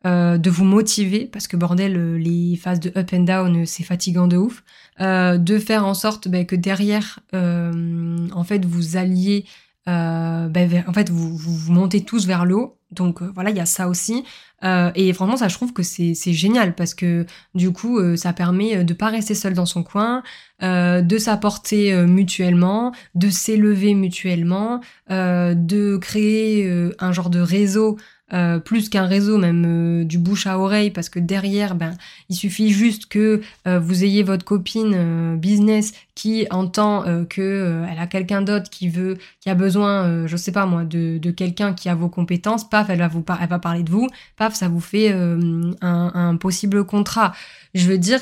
euh, 0.07 0.39
de 0.39 0.51
vous 0.51 0.65
motiver, 0.65 1.27
parce 1.27 1.47
que 1.47 1.57
bordel, 1.57 1.97
euh, 1.97 2.19
les 2.19 2.57
phases 2.57 2.81
de 2.81 2.91
up 2.97 3.11
and 3.13 3.21
down, 3.21 3.67
c'est 3.67 3.83
fatigant 3.83 4.27
de 4.27 4.37
ouf, 4.37 4.65
euh, 5.01 5.39
de 5.39 5.59
faire 5.59 5.87
en 5.87 5.95
sorte 5.95 6.29
ben, 6.29 6.47
que 6.47 6.57
derrière, 6.57 7.21
en 7.33 8.45
fait, 8.45 8.65
vous 8.65 8.97
alliez, 8.97 9.45
ben, 9.87 10.85
en 10.87 10.93
fait, 10.93 11.11
vous, 11.11 11.37
vous, 11.37 11.73
montez 11.73 12.05
tous 12.05 12.27
vers 12.27 12.45
le 12.45 12.57
haut. 12.57 12.80
Donc 12.93 13.23
voilà, 13.23 13.51
il 13.51 13.57
y 13.57 13.61
a 13.61 13.67
ça 13.67 13.89
aussi. 13.89 14.25
Euh, 14.63 14.91
et 14.95 15.13
franchement, 15.13 15.37
ça, 15.37 15.49
je 15.49 15.55
trouve 15.55 15.73
que 15.73 15.83
c'est 15.83 16.15
génial 16.33 16.75
parce 16.75 16.95
que 16.95 17.27
du 17.55 17.73
coup, 17.73 17.99
euh, 17.99 18.17
ça 18.17 18.33
permet 18.33 18.85
de 18.85 18.95
pas 18.95 19.09
rester 19.09 19.35
seul 19.35 19.55
dans 19.55 19.67
son 19.67 19.83
coin, 19.83 20.23
euh, 20.63 21.01
de 21.01 21.19
s'apporter 21.19 21.95
mutuellement, 22.07 22.93
de 23.15 23.31
s'élever 23.31 23.95
mutuellement, 23.95 24.81
de 25.09 25.97
créer 25.97 26.91
un 26.99 27.13
genre 27.13 27.31
de 27.31 27.41
réseau 27.41 27.97
euh, 28.33 28.61
plus 28.61 28.89
qu'un 28.89 29.07
réseau, 29.07 29.39
même 29.39 29.65
euh, 29.67 30.05
du 30.05 30.17
bouche 30.17 30.47
à 30.47 30.57
oreille, 30.57 30.93
parce 30.93 31.09
que 31.09 31.19
derrière, 31.19 31.75
ben, 31.75 31.97
il 32.29 32.37
suffit 32.37 32.71
juste 32.71 33.07
que 33.07 33.41
euh, 33.67 33.81
vous 33.81 34.05
ayez 34.05 34.23
votre 34.23 34.45
copine 34.45 35.37
business 35.37 35.93
qui 36.15 36.47
entend 36.51 37.05
que 37.31 37.83
elle 37.91 37.99
a 37.99 38.07
quelqu'un 38.07 38.43
d'autre 38.43 38.69
qui 38.69 38.91
veut, 38.91 39.17
qui 39.41 39.49
a 39.49 39.55
besoin, 39.55 40.27
je 40.27 40.37
sais 40.37 40.53
pas 40.53 40.67
moi, 40.67 40.85
de 40.85 41.31
quelqu'un 41.31 41.73
qui 41.73 41.89
a 41.89 41.95
vos 41.95 42.11
compétences. 42.11 42.69
Elle 42.89 43.01
va 43.01 43.09
vous, 43.09 43.25
elle 43.41 43.49
va 43.49 43.59
parler 43.59 43.83
de 43.83 43.91
vous. 43.91 44.09
Paf, 44.37 44.55
ça 44.55 44.69
vous 44.69 44.81
fait 44.81 45.13
un, 45.13 45.75
un, 45.83 46.37
possible 46.37 46.85
contrat. 46.85 47.33
Je 47.75 47.89
veux 47.89 47.99
dire, 47.99 48.21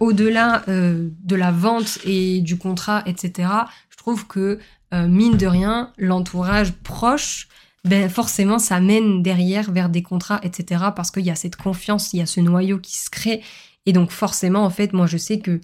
au-delà 0.00 0.62
de 0.66 1.36
la 1.36 1.52
vente 1.52 1.98
et 2.04 2.40
du 2.40 2.58
contrat, 2.58 3.02
etc. 3.06 3.48
Je 3.90 3.96
trouve 3.96 4.26
que 4.26 4.58
mine 4.92 5.36
de 5.36 5.46
rien, 5.46 5.92
l'entourage 5.98 6.72
proche 6.72 7.48
ben 7.84 8.08
forcément 8.08 8.58
ça 8.58 8.80
mène 8.80 9.22
derrière 9.22 9.70
vers 9.70 9.88
des 9.88 10.02
contrats, 10.02 10.40
etc. 10.42 10.86
Parce 10.96 11.10
qu'il 11.10 11.24
y 11.24 11.30
a 11.30 11.34
cette 11.34 11.56
confiance, 11.56 12.12
il 12.12 12.18
y 12.18 12.22
a 12.22 12.26
ce 12.26 12.40
noyau 12.40 12.78
qui 12.78 12.96
se 12.96 13.10
crée. 13.10 13.42
Et 13.86 13.92
donc 13.92 14.10
forcément, 14.10 14.64
en 14.64 14.70
fait, 14.70 14.92
moi 14.92 15.06
je 15.06 15.18
sais 15.18 15.38
que 15.38 15.60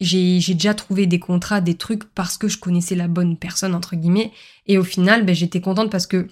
j'ai 0.00 0.40
déjà 0.54 0.74
trouvé 0.74 1.06
des 1.06 1.18
contrats, 1.18 1.62
des 1.62 1.76
trucs 1.76 2.04
parce 2.04 2.36
que 2.36 2.48
je 2.48 2.58
connaissais 2.58 2.94
la 2.94 3.08
bonne 3.08 3.38
personne, 3.38 3.74
entre 3.74 3.96
guillemets. 3.96 4.32
Et 4.66 4.76
au 4.76 4.84
final, 4.84 5.24
ben, 5.24 5.34
j'étais 5.34 5.62
contente 5.62 5.90
parce 5.90 6.06
que 6.06 6.28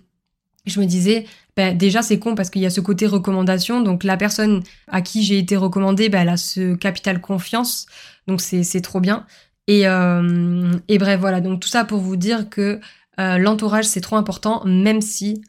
je 0.67 0.81
me 0.81 0.87
disais, 0.87 1.27
ben, 1.57 1.77
déjà 1.77 2.03
c'est 2.03 2.19
con 2.19 2.35
parce 2.35 2.51
qu'il 2.51 2.63
y 2.63 2.67
a 2.67 2.71
ce 2.71 2.81
côté 2.81 3.07
recommandation. 3.07 3.81
Donc 3.81 4.05
la 4.05 4.17
personne 4.17 4.63
à 4.89 5.03
qui 5.03 5.23
j'ai 5.25 5.39
été 5.39 5.57
recommandée, 5.57 6.09
ben, 6.09 6.23
elle 6.23 6.29
a 6.29 6.37
ce 6.37 6.75
capital 6.75 7.21
confiance. 7.21 7.87
Donc 8.27 8.41
c'est 8.41 8.81
trop 8.81 9.01
bien. 9.01 9.27
Et, 9.69 9.87
euh, 9.87 10.73
et 10.89 10.99
bref, 10.99 11.21
voilà. 11.21 11.41
Donc 11.41 11.61
tout 11.61 11.69
ça 11.69 11.85
pour 11.85 12.01
vous 12.01 12.17
dire 12.17 12.49
que 12.49 12.81
euh, 13.21 13.39
l'entourage, 13.39 13.85
c'est 13.85 14.01
trop 14.01 14.17
important, 14.17 14.65
même 14.65 15.01
si, 15.01 15.43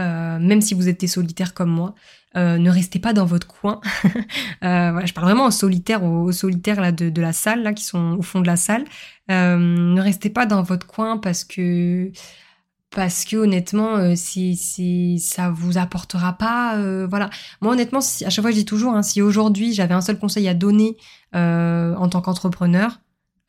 euh, 0.00 0.38
même 0.38 0.60
si 0.60 0.74
vous 0.74 0.88
êtes 0.88 1.00
des 1.00 1.06
solitaires 1.06 1.54
comme 1.54 1.70
moi. 1.70 1.94
Euh, 2.36 2.58
ne 2.58 2.70
restez 2.70 2.98
pas 2.98 3.14
dans 3.14 3.24
votre 3.24 3.46
coin. 3.46 3.80
voilà, 4.60 5.06
je 5.06 5.14
parle 5.14 5.26
vraiment 5.26 5.46
aux 5.46 5.50
solitaires, 5.50 6.04
aux, 6.04 6.32
solitaires 6.32 6.80
là, 6.80 6.92
de, 6.92 7.08
de, 7.08 7.22
la 7.22 7.32
salle, 7.32 7.62
là, 7.62 7.72
qui 7.72 7.84
sont 7.84 8.16
au 8.18 8.22
fond 8.22 8.40
de 8.40 8.46
la 8.46 8.56
salle. 8.56 8.84
ne 9.28 10.00
restez 10.00 10.28
pas 10.28 10.44
dans 10.44 10.62
votre 10.62 10.86
coin 10.86 11.16
parce 11.18 11.44
que 11.44 12.10
parce 12.94 13.24
que 13.24 13.36
honnêtement, 13.36 14.14
si, 14.16 14.56
si 14.56 15.18
ça 15.18 15.50
vous 15.50 15.76
apportera 15.76 16.34
pas, 16.34 16.76
voilà. 17.06 17.30
Moi 17.60 17.72
honnêtement, 17.72 17.98
à 17.98 18.30
chaque 18.30 18.42
fois 18.42 18.50
je 18.50 18.56
dis 18.56 18.64
toujours, 18.64 18.94
hein, 18.94 19.02
si 19.02 19.20
aujourd'hui 19.20 19.74
j'avais 19.74 19.94
un 19.94 20.00
seul 20.00 20.18
conseil 20.18 20.48
à 20.48 20.54
donner 20.54 20.96
en 21.32 22.08
tant 22.08 22.20
qu'entrepreneur 22.20 23.00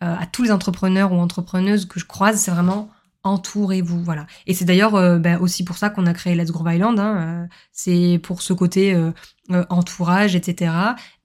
à 0.01 0.25
tous 0.25 0.43
les 0.43 0.51
entrepreneurs 0.51 1.13
ou 1.13 1.15
entrepreneuses 1.15 1.85
que 1.85 1.99
je 1.99 2.05
croise, 2.05 2.37
c'est 2.37 2.51
vraiment 2.51 2.89
entourez-vous, 3.27 4.03
voilà. 4.03 4.25
Et 4.45 4.53
c'est 4.53 4.65
d'ailleurs 4.65 4.95
euh, 4.95 5.19
ben, 5.19 5.39
aussi 5.39 5.63
pour 5.63 5.77
ça 5.77 5.89
qu'on 5.89 6.05
a 6.05 6.13
créé 6.13 6.35
Let's 6.35 6.51
Grow 6.51 6.67
Island. 6.69 6.99
Hein, 6.99 7.17
euh, 7.17 7.47
c'est 7.71 8.19
pour 8.23 8.41
ce 8.41 8.53
côté 8.53 8.93
euh, 8.93 9.11
entourage, 9.69 10.35
etc. 10.35 10.73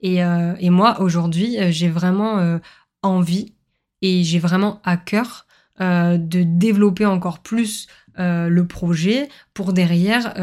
Et, 0.01 0.17
et 0.17 0.69
moi 0.69 1.01
aujourd'hui, 1.01 1.57
j'ai 1.71 1.89
vraiment 1.89 2.59
envie 3.01 3.53
et 4.01 4.23
j'ai 4.23 4.39
vraiment 4.39 4.79
à 4.85 4.95
cœur 4.95 5.45
de 5.81 6.43
développer 6.43 7.05
encore 7.05 7.39
plus 7.39 7.87
le 8.17 8.63
projet 8.63 9.29
pour 9.53 9.73
derrière 9.73 10.33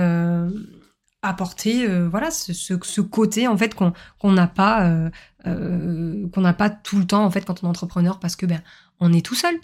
apporter 1.22 1.86
voilà 2.08 2.30
ce, 2.30 2.52
ce, 2.52 3.00
côté 3.00 3.46
en 3.46 3.56
fait 3.56 3.74
qu'on 3.74 4.32
n'a 4.32 4.46
pas 4.46 5.10
qu'on 5.44 6.40
n'a 6.40 6.52
pas 6.54 6.70
tout 6.70 6.98
le 6.98 7.06
temps 7.06 7.24
en 7.24 7.30
fait 7.30 7.44
quand 7.44 7.62
on 7.62 7.66
est 7.66 7.70
entrepreneur 7.70 8.18
parce 8.18 8.36
que 8.36 8.46
ben 8.46 8.62
on 9.00 9.12
est 9.12 9.24
tout 9.24 9.34
seul 9.34 9.54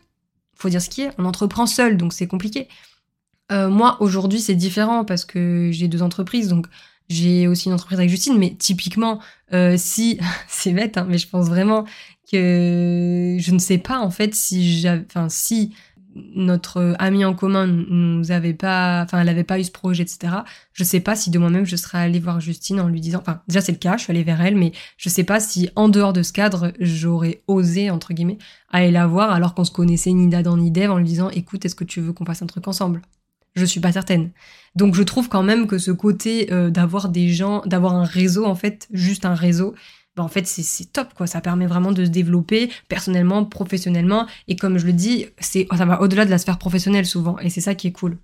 faut 0.56 0.68
dire 0.68 0.82
ce 0.82 0.88
qui 0.88 1.02
est, 1.02 1.10
on 1.18 1.24
entreprend 1.24 1.66
seul, 1.66 1.96
donc 1.96 2.12
c'est 2.12 2.26
compliqué. 2.26 2.68
Euh, 3.52 3.68
moi, 3.68 3.96
aujourd'hui, 4.00 4.40
c'est 4.40 4.54
différent 4.54 5.04
parce 5.04 5.24
que 5.24 5.70
j'ai 5.72 5.86
deux 5.86 6.02
entreprises, 6.02 6.48
donc 6.48 6.66
j'ai 7.08 7.46
aussi 7.46 7.68
une 7.68 7.74
entreprise 7.74 7.98
avec 7.98 8.10
Justine, 8.10 8.36
mais 8.38 8.54
typiquement, 8.54 9.20
euh, 9.52 9.76
si 9.76 10.18
c'est 10.48 10.72
bête, 10.72 10.96
hein, 10.96 11.06
mais 11.08 11.18
je 11.18 11.28
pense 11.28 11.46
vraiment 11.46 11.84
que 12.30 13.36
je 13.38 13.52
ne 13.52 13.58
sais 13.60 13.78
pas 13.78 14.00
en 14.00 14.10
fait 14.10 14.34
si 14.34 14.80
j'avais, 14.80 15.04
enfin 15.06 15.28
si 15.28 15.76
notre 16.34 16.94
amie 16.98 17.24
en 17.24 17.34
commun 17.34 17.66
nous 17.66 18.30
avait 18.30 18.54
pas, 18.54 19.02
enfin, 19.04 19.20
elle 19.20 19.28
avait 19.28 19.44
pas 19.44 19.58
eu 19.58 19.64
ce 19.64 19.70
projet, 19.70 20.02
etc. 20.02 20.32
Je 20.72 20.84
sais 20.84 21.00
pas 21.00 21.16
si 21.16 21.30
de 21.30 21.38
moi-même 21.38 21.66
je 21.66 21.76
serais 21.76 21.98
allée 21.98 22.20
voir 22.20 22.40
Justine 22.40 22.80
en 22.80 22.88
lui 22.88 23.00
disant, 23.00 23.18
enfin, 23.20 23.42
déjà 23.48 23.60
c'est 23.60 23.72
le 23.72 23.78
cas, 23.78 23.96
je 23.96 24.04
suis 24.04 24.10
allée 24.10 24.24
vers 24.24 24.40
elle, 24.40 24.56
mais 24.56 24.72
je 24.96 25.08
sais 25.08 25.24
pas 25.24 25.40
si 25.40 25.70
en 25.76 25.88
dehors 25.88 26.12
de 26.12 26.22
ce 26.22 26.32
cadre, 26.32 26.72
j'aurais 26.80 27.42
osé, 27.46 27.90
entre 27.90 28.14
guillemets, 28.14 28.38
aller 28.70 28.90
la 28.90 29.06
voir 29.06 29.30
alors 29.30 29.54
qu'on 29.54 29.64
se 29.64 29.70
connaissait 29.70 30.12
ni 30.12 30.28
d'Adam 30.28 30.56
ni 30.56 30.70
d'Ève 30.70 30.90
en 30.90 30.98
lui 30.98 31.04
disant, 31.04 31.30
écoute, 31.30 31.64
est-ce 31.64 31.74
que 31.74 31.84
tu 31.84 32.00
veux 32.00 32.12
qu'on 32.12 32.24
fasse 32.24 32.42
un 32.42 32.46
truc 32.46 32.66
ensemble? 32.68 33.02
Je 33.54 33.64
suis 33.64 33.80
pas 33.80 33.92
certaine. 33.92 34.30
Donc 34.74 34.94
je 34.94 35.02
trouve 35.02 35.28
quand 35.28 35.42
même 35.42 35.66
que 35.66 35.78
ce 35.78 35.90
côté 35.90 36.52
euh, 36.52 36.70
d'avoir 36.70 37.08
des 37.08 37.28
gens, 37.28 37.62
d'avoir 37.64 37.94
un 37.94 38.04
réseau, 38.04 38.44
en 38.44 38.54
fait, 38.54 38.88
juste 38.92 39.24
un 39.24 39.34
réseau, 39.34 39.74
bah, 40.16 40.22
en 40.22 40.28
fait 40.28 40.46
c'est 40.46 40.92
top 40.92 41.12
quoi. 41.14 41.26
Ça 41.26 41.40
permet 41.40 41.66
vraiment 41.66 41.92
de 41.92 42.04
se 42.04 42.10
développer 42.10 42.70
personnellement 42.88 43.44
professionnellement. 43.44 44.26
Et 44.48 44.56
comme 44.56 44.78
je 44.78 44.86
le 44.86 44.92
dis 44.92 45.26
ça 45.40 45.84
va 45.84 46.00
au-delà 46.00 46.24
de 46.24 46.30
la 46.30 46.38
sphère 46.38 46.58
professionnelle 46.58 47.06
souvent. 47.06 47.38
Et 47.40 47.50
c'est 47.50 47.60
ça 47.60 47.74
qui 47.74 47.88
est 47.88 47.92
cool. 47.92 48.18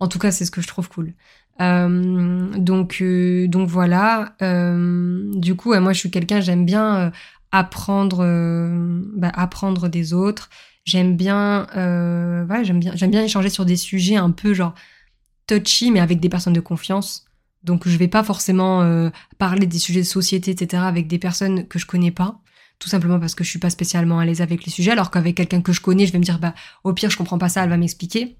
En 0.00 0.08
tout 0.08 0.18
cas 0.18 0.30
c'est 0.30 0.44
ce 0.44 0.50
que 0.50 0.60
je 0.60 0.68
trouve 0.68 0.88
cool. 0.88 1.14
Euh, 1.60 2.58
donc 2.58 2.98
euh, 3.00 3.48
donc 3.48 3.68
voilà. 3.68 4.34
Euh, 4.42 5.30
du 5.34 5.54
coup 5.54 5.74
moi 5.74 5.92
je 5.92 5.98
suis 5.98 6.10
quelqu'un 6.10 6.40
j'aime 6.40 6.66
bien 6.66 7.10
apprendre 7.52 8.18
bah, 9.16 9.32
apprendre 9.34 9.88
des 9.88 10.12
autres. 10.12 10.50
J'aime 10.84 11.16
bien 11.16 11.66
j'aime 11.74 12.80
bien 12.80 12.92
j'aime 12.94 13.10
bien 13.10 13.22
échanger 13.22 13.48
sur 13.48 13.64
des 13.64 13.76
sujets 13.76 14.16
un 14.16 14.30
peu 14.30 14.52
genre 14.52 14.74
touchy 15.46 15.90
mais 15.90 16.00
avec 16.00 16.20
des 16.20 16.28
personnes 16.28 16.52
de 16.52 16.60
confiance 16.60 17.24
donc 17.62 17.86
je 17.86 17.96
vais 17.96 18.08
pas 18.08 18.22
forcément 18.22 18.82
euh, 18.82 19.10
parler 19.38 19.66
des 19.66 19.78
sujets 19.78 20.00
de 20.00 20.06
société, 20.06 20.50
etc. 20.50 20.82
avec 20.86 21.06
des 21.06 21.18
personnes 21.18 21.66
que 21.66 21.78
je 21.78 21.86
connais 21.86 22.10
pas, 22.10 22.40
tout 22.78 22.88
simplement 22.88 23.20
parce 23.20 23.34
que 23.34 23.44
je 23.44 23.50
suis 23.50 23.58
pas 23.58 23.70
spécialement 23.70 24.18
à 24.18 24.24
l'aise 24.24 24.40
avec 24.40 24.64
les 24.64 24.70
sujets, 24.70 24.92
alors 24.92 25.10
qu'avec 25.10 25.36
quelqu'un 25.36 25.60
que 25.60 25.72
je 25.72 25.80
connais, 25.80 26.06
je 26.06 26.12
vais 26.12 26.18
me 26.18 26.24
dire 26.24 26.38
bah 26.38 26.54
au 26.84 26.92
pire 26.92 27.10
je 27.10 27.18
comprends 27.18 27.38
pas 27.38 27.48
ça, 27.48 27.62
elle 27.62 27.70
va 27.70 27.76
m'expliquer. 27.76 28.36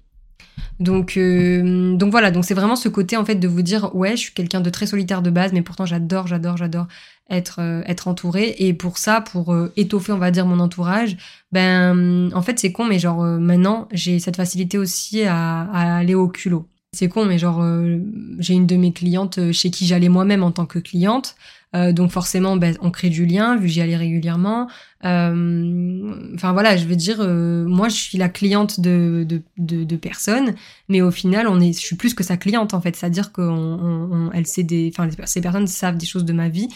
Donc 0.79 1.17
euh, 1.17 1.95
donc 1.95 2.11
voilà, 2.11 2.31
donc 2.31 2.45
c'est 2.45 2.55
vraiment 2.55 2.75
ce 2.75 2.89
côté 2.89 3.15
en 3.15 3.23
fait 3.25 3.35
de 3.35 3.47
vous 3.47 3.61
dire 3.61 3.95
ouais 3.95 4.11
je 4.11 4.21
suis 4.21 4.33
quelqu'un 4.33 4.59
de 4.61 4.69
très 4.71 4.87
solitaire 4.87 5.21
de 5.21 5.29
base, 5.29 5.53
mais 5.53 5.61
pourtant 5.61 5.85
j'adore 5.85 6.27
j'adore 6.27 6.57
j'adore 6.57 6.87
être 7.29 7.59
euh, 7.61 7.83
être 7.85 8.07
entourée 8.07 8.55
et 8.57 8.73
pour 8.73 8.97
ça 8.97 9.21
pour 9.21 9.55
étoffer 9.77 10.11
on 10.11 10.17
va 10.17 10.31
dire 10.31 10.47
mon 10.47 10.59
entourage, 10.59 11.15
ben 11.51 12.31
en 12.33 12.41
fait 12.41 12.59
c'est 12.59 12.71
con 12.71 12.85
mais 12.85 12.97
genre 12.99 13.23
maintenant 13.23 13.87
j'ai 13.91 14.19
cette 14.19 14.35
facilité 14.35 14.79
aussi 14.79 15.23
à 15.23 15.61
aller 15.97 16.15
au 16.15 16.27
culot. 16.27 16.67
C'est 16.93 17.07
con, 17.07 17.23
mais 17.23 17.37
genre, 17.39 17.61
euh, 17.61 17.99
j'ai 18.39 18.53
une 18.53 18.67
de 18.67 18.75
mes 18.75 18.91
clientes 18.91 19.37
euh, 19.37 19.53
chez 19.53 19.71
qui 19.71 19.85
j'allais 19.87 20.09
moi-même 20.09 20.43
en 20.43 20.51
tant 20.51 20.65
que 20.65 20.77
cliente. 20.77 21.37
Euh, 21.73 21.93
donc 21.93 22.11
forcément, 22.11 22.57
ben, 22.57 22.75
on 22.81 22.91
crée 22.91 23.09
du 23.09 23.25
lien, 23.25 23.55
vu 23.55 23.61
que 23.61 23.67
j'y 23.67 23.79
allais 23.79 23.95
régulièrement. 23.95 24.67
Enfin 25.01 26.51
voilà, 26.51 26.75
je 26.75 26.85
veux 26.85 26.97
dire, 26.97 27.23
moi, 27.23 27.87
je 27.87 27.95
suis 27.95 28.17
la 28.17 28.27
cliente 28.27 28.81
de, 28.81 29.25
de, 29.25 29.41
de, 29.57 29.85
de, 29.85 29.95
personnes, 29.95 30.53
mais 30.89 31.01
au 31.01 31.11
final, 31.11 31.47
on 31.47 31.61
est, 31.61 31.71
je 31.71 31.79
suis 31.79 31.95
plus 31.95 32.13
que 32.13 32.23
sa 32.25 32.35
cliente 32.35 32.73
en 32.73 32.81
fait. 32.81 32.93
C'est-à-dire 32.97 33.31
qu'on, 33.31 33.41
on, 33.41 34.31
elle 34.33 34.45
sait 34.45 34.63
des, 34.63 34.91
enfin, 34.93 35.09
ces 35.25 35.39
personnes 35.39 35.67
savent 35.67 35.97
des 35.97 36.05
choses 36.05 36.25
de 36.25 36.33
ma 36.33 36.49
vie, 36.49 36.67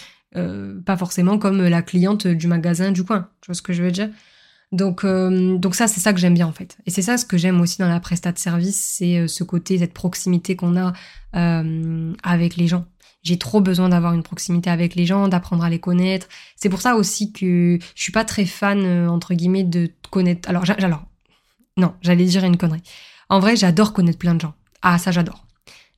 pas 0.85 0.95
forcément 0.95 1.37
comme 1.37 1.61
la 1.61 1.81
cliente 1.81 2.25
du 2.25 2.47
magasin 2.47 2.93
du 2.93 3.03
coin. 3.03 3.27
Tu 3.41 3.47
vois 3.47 3.55
ce 3.55 3.61
que 3.61 3.73
je 3.73 3.83
veux 3.83 3.91
dire? 3.91 4.09
Donc, 4.71 5.03
euh, 5.03 5.57
donc 5.57 5.75
ça, 5.75 5.87
c'est 5.87 5.99
ça 5.99 6.13
que 6.13 6.19
j'aime 6.19 6.33
bien 6.33 6.47
en 6.47 6.51
fait. 6.51 6.77
Et 6.85 6.91
c'est 6.91 7.01
ça 7.01 7.17
ce 7.17 7.25
que 7.25 7.37
j'aime 7.37 7.61
aussi 7.61 7.77
dans 7.77 7.87
la 7.87 7.99
prestat 7.99 8.31
de 8.31 8.37
service, 8.37 8.79
c'est 8.79 9.19
euh, 9.19 9.27
ce 9.27 9.43
côté, 9.43 9.77
cette 9.77 9.93
proximité 9.93 10.55
qu'on 10.55 10.75
a 10.77 10.93
euh, 11.35 12.13
avec 12.23 12.57
les 12.57 12.67
gens. 12.67 12.85
J'ai 13.23 13.37
trop 13.37 13.61
besoin 13.61 13.89
d'avoir 13.89 14.13
une 14.13 14.23
proximité 14.23 14.69
avec 14.69 14.95
les 14.95 15.05
gens, 15.05 15.27
d'apprendre 15.27 15.63
à 15.63 15.69
les 15.69 15.79
connaître. 15.79 16.27
C'est 16.55 16.69
pour 16.69 16.81
ça 16.81 16.95
aussi 16.95 17.31
que 17.31 17.79
je 17.95 18.01
suis 18.01 18.11
pas 18.11 18.23
très 18.23 18.45
fan 18.45 19.07
entre 19.09 19.33
guillemets 19.33 19.63
de 19.63 19.89
connaître. 20.11 20.47
Alors, 20.47 20.63
alors, 20.77 21.05
non, 21.75 21.93
j'allais 22.01 22.25
dire 22.25 22.43
une 22.43 22.57
connerie. 22.57 22.83
En 23.29 23.39
vrai, 23.39 23.55
j'adore 23.55 23.93
connaître 23.93 24.19
plein 24.19 24.35
de 24.35 24.41
gens. 24.41 24.53
Ah, 24.83 24.99
ça, 24.99 25.11
j'adore. 25.11 25.47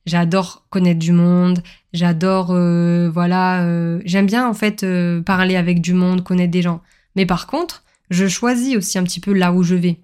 J'adore 0.06 0.64
connaître 0.70 0.98
du 0.98 1.12
monde. 1.12 1.62
J'adore, 1.92 2.46
voilà. 2.46 4.00
J'aime 4.06 4.24
bien 4.24 4.48
en 4.48 4.54
fait 4.54 4.86
parler 5.26 5.56
avec 5.56 5.82
du 5.82 5.92
monde, 5.92 6.24
connaître 6.24 6.50
des 6.50 6.62
gens. 6.62 6.80
Mais 7.14 7.26
par 7.26 7.46
contre, 7.46 7.84
je 8.10 8.26
choisis 8.26 8.76
aussi 8.76 8.98
un 8.98 9.04
petit 9.04 9.20
peu 9.20 9.32
là 9.32 9.52
où 9.52 9.62
je 9.62 9.74
vais. 9.74 10.00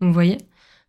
Vous 0.00 0.12
voyez? 0.12 0.38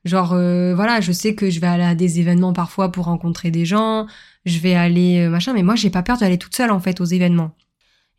Genre, 0.06 0.34
euh, 0.34 0.74
voilà, 0.76 1.02
je 1.02 1.12
sais 1.12 1.36
que 1.36 1.50
je 1.50 1.60
vais 1.60 1.68
aller 1.68 1.84
à 1.84 1.96
des 1.96 2.20
événements 2.20 2.54
parfois 2.54 2.92
pour 2.92 3.06
rencontrer 3.06 3.52
des 3.52 3.66
gens, 3.66 4.08
je 4.46 4.60
vais 4.60 4.76
aller 4.76 5.20
euh, 5.20 5.30
machin, 5.30 5.54
mais 5.54 5.64
moi 5.64 5.76
j'ai 5.76 5.90
pas 5.90 6.04
peur 6.04 6.18
d'aller 6.18 6.38
toute 6.38 6.56
seule 6.56 6.72
en 6.72 6.80
fait 6.80 7.02
aux 7.02 7.06
événements. 7.06 7.52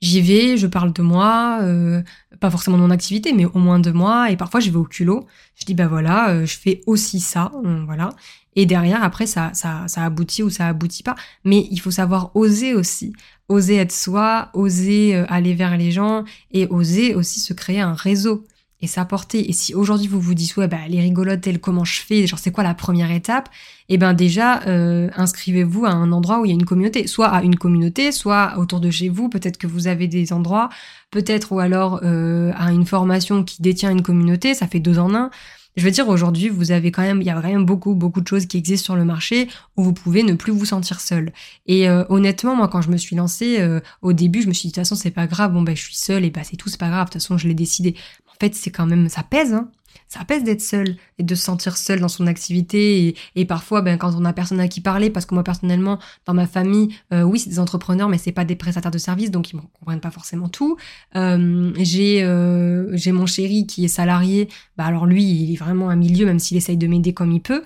J'y 0.02 0.20
vais, 0.22 0.56
je 0.56 0.66
parle 0.66 0.92
de 0.92 1.02
moi, 1.02 1.60
euh, 1.62 2.02
pas 2.40 2.50
forcément 2.50 2.76
de 2.78 2.82
mon 2.82 2.90
activité, 2.90 3.32
mais 3.32 3.44
au 3.44 3.58
moins 3.58 3.78
de 3.78 3.90
moi, 3.90 4.30
et 4.30 4.36
parfois 4.36 4.60
je 4.60 4.70
vais 4.70 4.76
au 4.76 4.84
culot. 4.84 5.26
Je 5.56 5.64
dis 5.64 5.74
bah 5.74 5.88
voilà, 5.88 6.44
je 6.44 6.56
fais 6.56 6.82
aussi 6.86 7.20
ça, 7.20 7.52
voilà. 7.86 8.10
Et 8.56 8.66
derrière, 8.66 9.02
après, 9.04 9.26
ça, 9.26 9.50
ça, 9.54 9.84
ça 9.86 10.04
aboutit 10.04 10.42
ou 10.42 10.50
ça 10.50 10.66
aboutit 10.66 11.02
pas. 11.02 11.14
Mais 11.44 11.68
il 11.70 11.78
faut 11.80 11.90
savoir 11.90 12.34
oser 12.34 12.74
aussi 12.74 13.12
oser 13.50 13.76
être 13.76 13.92
soi, 13.92 14.48
oser 14.54 15.16
euh, 15.16 15.24
aller 15.28 15.54
vers 15.54 15.76
les 15.76 15.90
gens 15.90 16.24
et 16.52 16.66
oser 16.68 17.14
aussi 17.14 17.40
se 17.40 17.52
créer 17.52 17.80
un 17.80 17.94
réseau 17.94 18.46
et 18.80 18.86
s'apporter. 18.86 19.50
Et 19.50 19.52
si 19.52 19.74
aujourd'hui 19.74 20.06
vous 20.06 20.20
vous 20.20 20.34
dites 20.34 20.56
ouais 20.56 20.68
bah 20.68 20.88
les 20.88 21.00
rigolotes 21.00 21.42
telles 21.42 21.58
comment 21.58 21.84
je 21.84 22.00
fais, 22.00 22.26
genre 22.26 22.38
c'est 22.38 22.52
quoi 22.52 22.64
la 22.64 22.74
première 22.74 23.10
étape? 23.10 23.48
Eh 23.88 23.98
ben 23.98 24.14
déjà 24.14 24.62
euh, 24.68 25.10
inscrivez-vous 25.16 25.84
à 25.84 25.90
un 25.90 26.12
endroit 26.12 26.40
où 26.40 26.44
il 26.44 26.48
y 26.48 26.52
a 26.52 26.54
une 26.54 26.64
communauté, 26.64 27.06
soit 27.06 27.26
à 27.26 27.42
une 27.42 27.56
communauté, 27.56 28.12
soit 28.12 28.54
autour 28.56 28.80
de 28.80 28.90
chez 28.90 29.08
vous. 29.08 29.28
Peut-être 29.28 29.58
que 29.58 29.66
vous 29.66 29.88
avez 29.88 30.06
des 30.06 30.32
endroits, 30.32 30.70
peut-être 31.10 31.52
ou 31.52 31.58
alors 31.58 32.00
euh, 32.04 32.52
à 32.56 32.72
une 32.72 32.86
formation 32.86 33.42
qui 33.42 33.60
détient 33.60 33.90
une 33.90 34.02
communauté. 34.02 34.54
Ça 34.54 34.68
fait 34.68 34.80
deux 34.80 34.98
en 34.98 35.12
un. 35.14 35.30
Je 35.76 35.84
veux 35.84 35.90
dire, 35.90 36.08
aujourd'hui, 36.08 36.48
vous 36.48 36.72
avez 36.72 36.90
quand 36.90 37.02
même, 37.02 37.20
il 37.20 37.26
y 37.26 37.30
a 37.30 37.38
vraiment 37.38 37.60
beaucoup, 37.60 37.94
beaucoup 37.94 38.20
de 38.20 38.26
choses 38.26 38.46
qui 38.46 38.56
existent 38.56 38.86
sur 38.86 38.96
le 38.96 39.04
marché 39.04 39.48
où 39.76 39.84
vous 39.84 39.92
pouvez 39.92 40.22
ne 40.22 40.34
plus 40.34 40.52
vous 40.52 40.64
sentir 40.64 41.00
seul. 41.00 41.32
Et 41.66 41.88
euh, 41.88 42.04
honnêtement, 42.08 42.56
moi, 42.56 42.68
quand 42.68 42.82
je 42.82 42.90
me 42.90 42.96
suis 42.96 43.14
lancée, 43.16 43.60
euh, 43.60 43.80
au 44.02 44.12
début, 44.12 44.42
je 44.42 44.48
me 44.48 44.52
suis 44.52 44.68
dit, 44.68 44.72
de 44.72 44.74
toute 44.74 44.82
façon, 44.82 44.96
c'est 44.96 45.10
pas 45.10 45.26
grave, 45.26 45.52
bon, 45.52 45.62
ben, 45.62 45.76
je 45.76 45.82
suis 45.82 45.94
seule, 45.94 46.24
et 46.24 46.30
bah, 46.30 46.42
c'est 46.44 46.56
tout, 46.56 46.68
c'est 46.68 46.80
pas 46.80 46.88
grave, 46.88 47.06
de 47.06 47.12
toute 47.12 47.22
façon, 47.22 47.38
je 47.38 47.46
l'ai 47.46 47.54
décidé. 47.54 47.94
En 48.28 48.34
fait, 48.40 48.54
c'est 48.54 48.70
quand 48.70 48.86
même, 48.86 49.08
ça 49.08 49.22
pèse, 49.22 49.52
hein 49.54 49.70
ça 50.08 50.24
pèse 50.24 50.42
d'être 50.42 50.60
seul 50.60 50.96
et 51.18 51.22
de 51.22 51.34
se 51.34 51.42
sentir 51.44 51.76
seul 51.76 52.00
dans 52.00 52.08
son 52.08 52.26
activité 52.26 53.14
et, 53.36 53.44
parfois 53.44 53.80
ben 53.80 53.96
quand 53.96 54.14
on 54.16 54.24
a 54.24 54.32
personne 54.32 54.60
à 54.60 54.68
qui 54.68 54.80
parler 54.80 55.08
parce 55.08 55.24
que 55.24 55.34
moi 55.34 55.44
personnellement 55.44 55.98
dans 56.26 56.34
ma 56.34 56.46
famille 56.46 56.94
euh, 57.12 57.22
oui 57.22 57.38
c'est 57.38 57.50
des 57.50 57.58
entrepreneurs 57.58 58.08
mais 58.08 58.18
c'est 58.18 58.32
pas 58.32 58.44
des 58.44 58.56
prestataires 58.56 58.90
de 58.90 58.98
services 58.98 59.30
donc 59.30 59.52
ils 59.52 59.56
ne 59.56 59.62
comprennent 59.78 60.00
pas 60.00 60.10
forcément 60.10 60.48
tout. 60.48 60.76
Euh, 61.16 61.72
j'ai 61.78 62.22
euh, 62.22 62.96
j'ai 62.96 63.12
mon 63.12 63.26
chéri 63.26 63.66
qui 63.66 63.84
est 63.84 63.88
salarié. 63.88 64.48
Bah 64.76 64.84
alors 64.84 65.06
lui 65.06 65.24
il 65.24 65.52
est 65.52 65.56
vraiment 65.56 65.90
un 65.90 65.96
milieu 65.96 66.26
même 66.26 66.38
s'il 66.38 66.56
essaye 66.56 66.76
de 66.76 66.86
m'aider 66.86 67.12
comme 67.12 67.32
il 67.32 67.40
peut. 67.40 67.62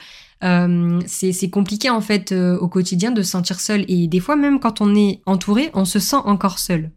C'est 1.07 1.50
compliqué 1.50 1.88
en 1.88 2.02
fait 2.02 2.33
au 2.33 2.69
quotidien 2.69 3.11
de 3.11 3.23
se 3.23 3.31
sentir 3.31 3.61
seul. 3.61 3.87
Et 3.88 4.07
des 4.09 4.21
fois 4.21 4.37
même 4.37 4.61
quand 4.61 4.83
on 4.83 4.95
est 4.95 5.23
entouré 5.25 5.71
on 5.73 5.87
se 5.87 5.99
sent 5.99 6.16
encore 6.25 6.59
seul. 6.59 6.90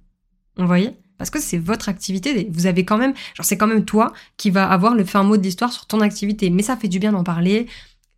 Vous 0.57 0.67
voyez? 0.67 0.91
Parce 1.17 1.29
que 1.29 1.39
c'est 1.39 1.57
votre 1.57 1.89
activité. 1.89 2.49
Vous 2.51 2.65
avez 2.65 2.85
quand 2.85 2.97
même, 2.97 3.13
genre 3.35 3.45
c'est 3.45 3.57
quand 3.57 3.67
même 3.67 3.85
toi 3.85 4.13
qui 4.37 4.49
va 4.49 4.69
avoir 4.69 4.95
le 4.95 5.03
fin 5.03 5.23
mot 5.23 5.37
de 5.37 5.43
l'histoire 5.43 5.71
sur 5.71 5.85
ton 5.85 6.01
activité. 6.01 6.49
Mais 6.49 6.63
ça 6.63 6.75
fait 6.75 6.87
du 6.87 6.99
bien 6.99 7.11
d'en 7.11 7.23
parler. 7.23 7.67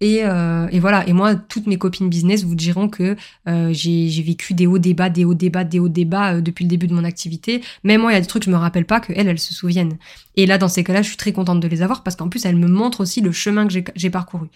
Et, 0.02 0.24
euh, 0.24 0.68
et, 0.72 0.80
voilà. 0.80 1.08
Et 1.08 1.14
moi, 1.14 1.36
toutes 1.36 1.68
mes 1.68 1.78
copines 1.78 2.10
business 2.10 2.44
vous 2.44 2.56
diront 2.56 2.88
que 2.88 3.18
euh, 3.48 3.70
j'ai 3.74 4.22
vécu 4.22 4.54
des 4.54 4.66
hauts 4.66 4.80
débats, 4.80 5.10
des 5.10 5.26
hauts 5.26 5.34
débats, 5.34 5.66
des 5.66 5.80
hauts 5.80 5.90
débats 5.90 6.36
euh, 6.36 6.42
depuis 6.42 6.64
le 6.64 6.70
début 6.70 6.88
de 6.88 6.94
mon 6.94 7.04
activité. 7.04 7.62
Même 7.84 8.02
moi, 8.02 8.12
il 8.12 8.16
y 8.16 8.18
a 8.18 8.22
des 8.22 8.28
trucs 8.28 8.44
que 8.44 8.46
je 8.46 8.56
me 8.56 8.60
rappelle 8.60 8.86
pas 8.86 9.02
que 9.02 9.12
elles, 9.14 9.28
elles 9.28 9.40
se 9.40 9.54
souviennent. 9.54 9.98
Et 10.36 10.46
là, 10.46 10.58
dans 10.58 10.70
ces 10.70 10.84
cas-là, 10.84 11.02
je 11.02 11.10
suis 11.10 11.18
très 11.18 11.34
contente 11.34 11.60
de 11.60 11.68
les 11.68 11.82
avoir 11.82 12.04
parce 12.04 12.16
qu'en 12.16 12.30
plus, 12.30 12.46
elles 12.46 12.56
me 12.56 12.68
montrent 12.68 13.02
aussi 13.02 13.20
le 13.20 13.32
chemin 13.32 13.68
que 13.68 13.74
j'ai 13.96 14.10
parcouru. 14.10 14.48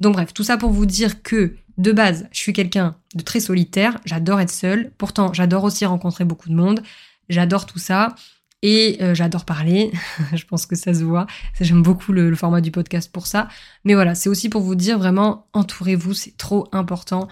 Donc 0.00 0.14
bref, 0.14 0.32
tout 0.34 0.44
ça 0.44 0.56
pour 0.56 0.70
vous 0.70 0.86
dire 0.86 1.22
que 1.22 1.54
de 1.78 1.92
base, 1.92 2.26
je 2.32 2.38
suis 2.38 2.52
quelqu'un 2.52 2.96
de 3.14 3.22
très 3.22 3.40
solitaire. 3.40 3.98
J'adore 4.04 4.40
être 4.40 4.50
seule. 4.50 4.92
Pourtant, 4.98 5.32
j'adore 5.32 5.64
aussi 5.64 5.84
rencontrer 5.86 6.24
beaucoup 6.24 6.48
de 6.48 6.54
monde. 6.54 6.82
J'adore 7.30 7.64
tout 7.64 7.78
ça. 7.78 8.14
Et 8.62 8.98
euh, 9.00 9.14
j'adore 9.14 9.46
parler, 9.46 9.90
je 10.34 10.44
pense 10.44 10.66
que 10.66 10.76
ça 10.76 10.92
se 10.92 11.02
voit. 11.02 11.26
J'aime 11.58 11.82
beaucoup 11.82 12.12
le, 12.12 12.34
format 12.34 12.60
du 12.60 12.70
podcast 12.70 13.10
pour 13.10 13.26
ça. 13.26 13.48
Mais 13.84 13.94
voilà, 13.94 14.14
c'est 14.14 14.28
aussi 14.28 14.50
pour 14.50 14.60
vous 14.60 14.74
dire 14.74 14.98
vraiment, 14.98 15.46
entourez-vous, 15.54 16.12
c'est 16.12 16.36
trop 16.36 16.68
important. 16.72 17.26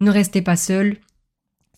Ne 0.00 0.10
restez 0.10 0.42
pas 0.42 0.56
seul 0.56 0.98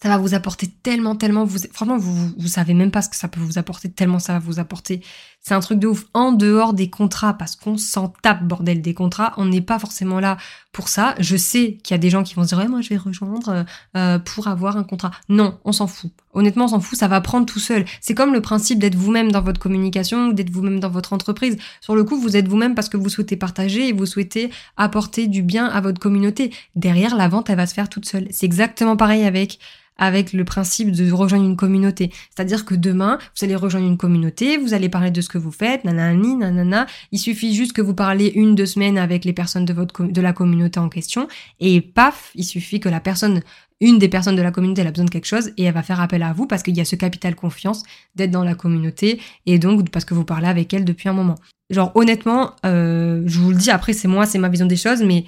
ça 0.00 0.08
va 0.08 0.18
vous 0.18 0.34
apporter 0.34 0.68
tellement, 0.68 1.16
tellement, 1.16 1.44
vous, 1.44 1.58
franchement, 1.72 1.98
vous, 1.98 2.32
vous, 2.38 2.48
savez 2.48 2.72
même 2.72 2.92
pas 2.92 3.02
ce 3.02 3.08
que 3.08 3.16
ça 3.16 3.26
peut 3.26 3.40
vous 3.40 3.58
apporter, 3.58 3.90
tellement 3.90 4.20
ça 4.20 4.34
va 4.34 4.38
vous 4.38 4.60
apporter. 4.60 5.02
C'est 5.48 5.54
un 5.54 5.60
truc 5.60 5.78
de 5.78 5.86
ouf. 5.86 6.04
En 6.12 6.32
dehors 6.32 6.74
des 6.74 6.90
contrats, 6.90 7.32
parce 7.32 7.56
qu'on 7.56 7.78
s'en 7.78 8.08
tape, 8.08 8.46
bordel, 8.46 8.82
des 8.82 8.92
contrats, 8.92 9.32
on 9.38 9.46
n'est 9.46 9.62
pas 9.62 9.78
forcément 9.78 10.20
là 10.20 10.36
pour 10.72 10.90
ça. 10.90 11.14
Je 11.20 11.38
sais 11.38 11.78
qu'il 11.82 11.94
y 11.94 11.96
a 11.96 11.98
des 11.98 12.10
gens 12.10 12.22
qui 12.22 12.34
vont 12.34 12.42
se 12.42 12.48
dire, 12.48 12.58
ouais, 12.58 12.68
moi, 12.68 12.82
je 12.82 12.90
vais 12.90 12.98
rejoindre 12.98 13.64
euh, 13.96 14.18
pour 14.18 14.48
avoir 14.48 14.76
un 14.76 14.84
contrat. 14.84 15.10
Non, 15.30 15.58
on 15.64 15.72
s'en 15.72 15.86
fout. 15.86 16.10
Honnêtement, 16.34 16.66
on 16.66 16.68
s'en 16.68 16.80
fout, 16.80 16.98
ça 16.98 17.08
va 17.08 17.22
prendre 17.22 17.46
tout 17.46 17.60
seul. 17.60 17.86
C'est 18.02 18.14
comme 18.14 18.34
le 18.34 18.42
principe 18.42 18.78
d'être 18.78 18.94
vous-même 18.94 19.32
dans 19.32 19.40
votre 19.40 19.58
communication, 19.58 20.28
d'être 20.28 20.50
vous-même 20.50 20.80
dans 20.80 20.90
votre 20.90 21.14
entreprise. 21.14 21.56
Sur 21.80 21.96
le 21.96 22.04
coup, 22.04 22.20
vous 22.20 22.36
êtes 22.36 22.46
vous-même 22.46 22.74
parce 22.74 22.90
que 22.90 22.98
vous 22.98 23.08
souhaitez 23.08 23.38
partager 23.38 23.88
et 23.88 23.94
vous 23.94 24.04
souhaitez 24.04 24.50
apporter 24.76 25.28
du 25.28 25.40
bien 25.40 25.64
à 25.64 25.80
votre 25.80 25.98
communauté. 25.98 26.52
Derrière, 26.76 27.16
la 27.16 27.28
vente, 27.28 27.48
elle 27.48 27.56
va 27.56 27.66
se 27.66 27.72
faire 27.72 27.88
toute 27.88 28.04
seule. 28.04 28.26
C'est 28.32 28.44
exactement 28.44 28.98
pareil 28.98 29.24
avec 29.24 29.58
avec 29.98 30.32
le 30.32 30.44
principe 30.44 30.92
de 30.92 31.10
rejoindre 31.12 31.44
une 31.44 31.56
communauté. 31.56 32.10
C'est-à-dire 32.34 32.64
que 32.64 32.74
demain, 32.74 33.18
vous 33.36 33.44
allez 33.44 33.56
rejoindre 33.56 33.86
une 33.86 33.98
communauté, 33.98 34.56
vous 34.56 34.74
allez 34.74 34.88
parler 34.88 35.10
de 35.10 35.20
ce 35.20 35.28
que 35.28 35.38
vous 35.38 35.50
faites, 35.50 35.84
nanani, 35.84 36.36
nanana. 36.36 36.86
Il 37.12 37.18
suffit 37.18 37.54
juste 37.54 37.72
que 37.72 37.82
vous 37.82 37.94
parlez 37.94 38.32
une, 38.34 38.54
deux 38.54 38.66
semaines 38.66 38.98
avec 38.98 39.24
les 39.24 39.32
personnes 39.32 39.64
de 39.64 39.72
votre, 39.72 40.04
de 40.04 40.20
la 40.20 40.32
communauté 40.32 40.80
en 40.80 40.88
question 40.88 41.28
et 41.60 41.80
paf, 41.80 42.30
il 42.34 42.44
suffit 42.44 42.80
que 42.80 42.88
la 42.88 43.00
personne 43.00 43.42
une 43.80 43.98
des 43.98 44.08
personnes 44.08 44.34
de 44.34 44.42
la 44.42 44.50
communauté 44.50 44.80
elle 44.80 44.88
a 44.88 44.90
besoin 44.90 45.04
de 45.04 45.10
quelque 45.10 45.26
chose 45.26 45.52
et 45.56 45.64
elle 45.64 45.74
va 45.74 45.82
faire 45.82 46.00
appel 46.00 46.22
à 46.22 46.32
vous 46.32 46.46
parce 46.46 46.62
qu'il 46.62 46.76
y 46.76 46.80
a 46.80 46.84
ce 46.84 46.96
capital 46.96 47.34
confiance 47.34 47.84
d'être 48.16 48.30
dans 48.30 48.44
la 48.44 48.54
communauté 48.54 49.20
et 49.46 49.58
donc 49.58 49.88
parce 49.90 50.04
que 50.04 50.14
vous 50.14 50.24
parlez 50.24 50.48
avec 50.48 50.72
elle 50.74 50.84
depuis 50.84 51.08
un 51.08 51.12
moment. 51.12 51.36
Genre 51.70 51.92
honnêtement, 51.94 52.56
euh, 52.66 53.22
je 53.26 53.38
vous 53.38 53.50
le 53.50 53.56
dis 53.56 53.70
après 53.70 53.92
c'est 53.92 54.08
moi, 54.08 54.26
c'est 54.26 54.38
ma 54.38 54.48
vision 54.48 54.66
des 54.66 54.76
choses, 54.76 55.02
mais 55.02 55.26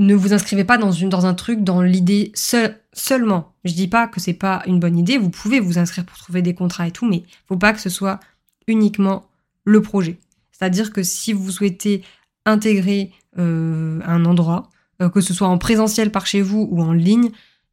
ne 0.00 0.14
vous 0.14 0.32
inscrivez 0.32 0.64
pas 0.64 0.78
dans, 0.78 1.26
un 1.26 1.34
truc 1.34 1.62
dans 1.62 1.82
l'idée 1.82 2.32
seul, 2.34 2.80
seulement. 2.94 3.52
Je 3.64 3.74
dis 3.74 3.86
pas 3.86 4.08
que 4.08 4.18
c'est 4.18 4.32
pas 4.32 4.62
une 4.66 4.80
bonne 4.80 4.98
idée, 4.98 5.18
vous 5.18 5.28
pouvez 5.28 5.60
vous 5.60 5.78
inscrire 5.78 6.06
pour 6.06 6.16
trouver 6.16 6.40
des 6.40 6.54
contrats 6.54 6.88
et 6.88 6.90
tout, 6.90 7.06
mais 7.06 7.22
faut 7.46 7.58
pas 7.58 7.74
que 7.74 7.80
ce 7.80 7.90
soit 7.90 8.18
uniquement 8.66 9.26
le 9.64 9.82
projet. 9.82 10.18
C'est-à-dire 10.52 10.90
que 10.90 11.02
si 11.02 11.34
vous 11.34 11.50
souhaitez 11.50 12.02
intégrer 12.46 13.12
euh, 13.38 14.00
un 14.06 14.24
endroit, 14.24 14.70
euh, 15.02 15.10
que 15.10 15.20
ce 15.20 15.34
soit 15.34 15.48
en 15.48 15.58
présentiel 15.58 16.10
par 16.10 16.26
chez 16.26 16.40
vous 16.40 16.66
ou 16.70 16.82
en 16.82 16.92
ligne, 16.92 17.30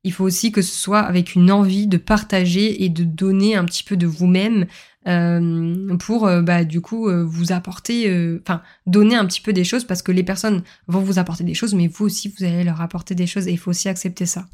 il 0.07 0.11
faut 0.13 0.23
aussi 0.23 0.51
que 0.51 0.61
ce 0.61 0.73
soit 0.73 1.01
avec 1.01 1.35
une 1.35 1.51
envie 1.51 1.87
de 1.87 1.97
partager 1.97 2.83
et 2.83 2.89
de 2.89 3.03
donner 3.03 3.55
un 3.55 3.65
petit 3.65 3.83
peu 3.83 3.97
de 3.97 4.07
vous-même 4.07 4.65
euh, 5.07 5.97
pour 5.97 6.25
euh, 6.25 6.41
bah, 6.41 6.63
du 6.63 6.81
coup 6.81 7.09
vous 7.25 7.51
apporter, 7.51 8.39
enfin 8.41 8.61
donner 8.85 9.15
un 9.15 9.25
petit 9.25 9.41
peu 9.41 9.53
des 9.53 9.63
choses 9.63 9.83
parce 9.83 10.01
que 10.01 10.11
les 10.11 10.23
personnes 10.23 10.63
vont 10.87 11.01
vous 11.01 11.19
apporter 11.19 11.43
des 11.43 11.53
choses, 11.53 11.73
mais 11.73 11.87
vous 11.87 12.05
aussi 12.05 12.33
vous 12.37 12.45
allez 12.45 12.63
leur 12.63 12.81
apporter 12.81 13.15
des 13.15 13.27
choses 13.27 13.47
et 13.47 13.51
il 13.51 13.57
faut 13.57 13.71
aussi 13.71 13.89
accepter 13.89 14.25
ça. 14.25 14.47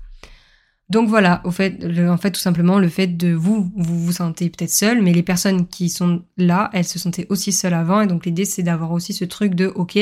Donc 0.90 1.08
voilà, 1.08 1.42
en 1.46 1.52
fait 1.52 1.80
tout 2.32 2.40
simplement 2.40 2.78
le 2.78 2.90
fait 2.90 3.08
de 3.08 3.34
vous, 3.34 3.72
vous 3.76 4.00
vous 4.06 4.12
sentez 4.12 4.50
peut-être 4.50 4.70
seul, 4.72 5.02
mais 5.02 5.14
les 5.14 5.24
personnes 5.24 5.68
qui 5.68 5.90
sont 5.90 6.24
là, 6.38 6.70
elles 6.74 6.86
se 6.86 7.00
sentaient 7.00 7.26
aussi 7.30 7.52
seules 7.52 7.74
avant 7.74 8.02
et 8.02 8.08
donc 8.08 8.26
l'idée 8.26 8.46
c'est 8.46 8.64
d'avoir 8.64 8.92
aussi 8.92 9.14
ce 9.14 9.26
truc 9.26 9.56
de 9.56 9.68
ok, 9.68 9.98